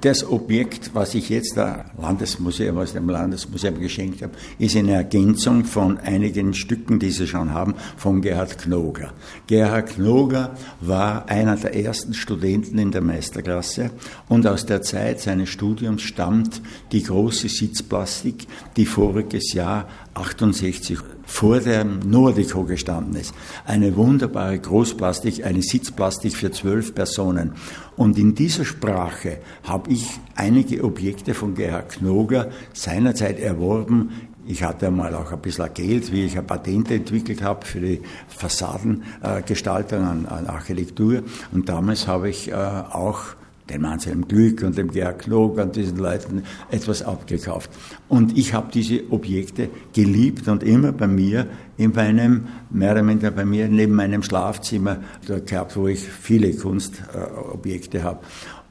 Das 0.01 0.27
Objekt, 0.27 0.95
was 0.95 1.13
ich 1.13 1.29
jetzt 1.29 1.55
da 1.57 1.85
Landesmuseum, 2.01 2.75
aus 2.79 2.93
dem 2.93 3.07
Landesmuseum 3.07 3.79
geschenkt 3.79 4.23
habe, 4.23 4.33
ist 4.57 4.75
eine 4.75 4.93
Ergänzung 4.93 5.63
von 5.63 5.99
einigen 5.99 6.55
Stücken, 6.55 6.97
die 6.97 7.11
Sie 7.11 7.27
schon 7.27 7.53
haben, 7.53 7.75
von 7.97 8.19
Gerhard 8.19 8.57
Knoger. 8.57 9.13
Gerhard 9.45 9.93
Knoger 9.93 10.55
war 10.79 11.29
einer 11.29 11.55
der 11.55 11.75
ersten 11.75 12.15
Studenten 12.15 12.79
in 12.79 12.89
der 12.89 13.01
Meisterklasse 13.01 13.91
und 14.27 14.47
aus 14.47 14.65
der 14.65 14.81
Zeit 14.81 15.19
seines 15.19 15.49
Studiums 15.49 16.01
stammt 16.01 16.63
die 16.91 17.03
große 17.03 17.47
Sitzplastik, 17.47 18.47
die 18.77 18.87
voriges 18.87 19.53
Jahr 19.53 19.87
68 20.13 20.99
vor 21.25 21.59
dem 21.59 21.99
Nordico 21.99 22.63
gestanden 22.63 23.15
ist. 23.15 23.33
Eine 23.65 23.95
wunderbare 23.95 24.59
Großplastik, 24.59 25.45
eine 25.45 25.61
Sitzplastik 25.61 26.35
für 26.35 26.51
zwölf 26.51 26.93
Personen. 26.93 27.53
Und 27.95 28.17
in 28.17 28.35
dieser 28.35 28.65
Sprache 28.65 29.39
habe 29.63 29.91
ich 29.91 30.19
einige 30.35 30.83
Objekte 30.83 31.33
von 31.33 31.55
Gerhard 31.55 31.89
Knoger 31.89 32.49
seinerzeit 32.73 33.39
erworben. 33.39 34.09
Ich 34.45 34.63
hatte 34.63 34.87
einmal 34.87 35.13
auch 35.15 35.31
ein 35.31 35.39
bisschen 35.39 35.73
Geld, 35.73 36.11
wie 36.11 36.25
ich 36.25 36.37
ein 36.37 36.47
Patent 36.47 36.91
entwickelt 36.91 37.41
habe 37.41 37.65
für 37.65 37.79
die 37.79 38.01
Fassadengestaltung 38.27 40.03
an, 40.03 40.25
an 40.25 40.47
Architektur. 40.47 41.23
Und 41.51 41.69
damals 41.69 42.07
habe 42.07 42.29
ich 42.29 42.51
äh, 42.51 42.53
auch 42.53 43.35
dem 43.71 43.85
Anselm 43.85 44.27
Glück 44.27 44.63
und 44.63 44.77
dem 44.77 44.91
Gerhard 44.91 45.19
Knog 45.19 45.57
und 45.57 45.75
diesen 45.75 45.97
Leuten 45.97 46.43
etwas 46.69 47.01
abgekauft. 47.01 47.69
Und 48.07 48.37
ich 48.37 48.53
habe 48.53 48.69
diese 48.73 49.11
Objekte 49.11 49.69
geliebt 49.93 50.47
und 50.47 50.63
immer 50.63 50.91
bei 50.91 51.07
mir, 51.07 51.47
in 51.77 51.93
meinem, 51.93 52.47
mehr 52.69 52.91
oder 52.91 53.07
weniger 53.07 53.31
bei 53.31 53.45
mir, 53.45 53.67
neben 53.67 53.95
meinem 53.95 54.23
Schlafzimmer 54.23 54.97
gehabt, 55.45 55.75
wo 55.75 55.87
ich 55.87 55.99
viele 55.99 56.53
Kunstobjekte 56.53 58.03
habe. 58.03 58.19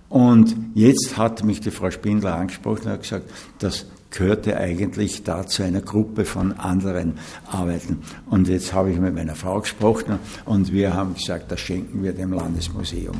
Und 0.08 0.56
jetzt 0.74 1.16
hat 1.16 1.44
mich 1.44 1.60
die 1.60 1.70
Frau 1.70 1.90
Spindler 1.90 2.34
angesprochen 2.34 2.86
und 2.86 2.92
hat 2.92 3.02
gesagt, 3.02 3.30
das 3.58 3.86
gehörte 4.10 4.56
eigentlich 4.56 5.22
da 5.22 5.46
zu 5.46 5.62
einer 5.62 5.80
Gruppe 5.80 6.24
von 6.24 6.52
anderen 6.52 7.14
Arbeiten. 7.46 7.98
Und 8.28 8.48
jetzt 8.48 8.72
habe 8.72 8.90
ich 8.90 8.98
mit 8.98 9.14
meiner 9.14 9.36
Frau 9.36 9.60
gesprochen 9.60 10.18
und 10.44 10.72
wir 10.72 10.94
haben 10.94 11.14
gesagt, 11.14 11.50
das 11.50 11.60
schenken 11.60 12.02
wir 12.02 12.12
dem 12.12 12.32
Landesmuseum. 12.32 13.16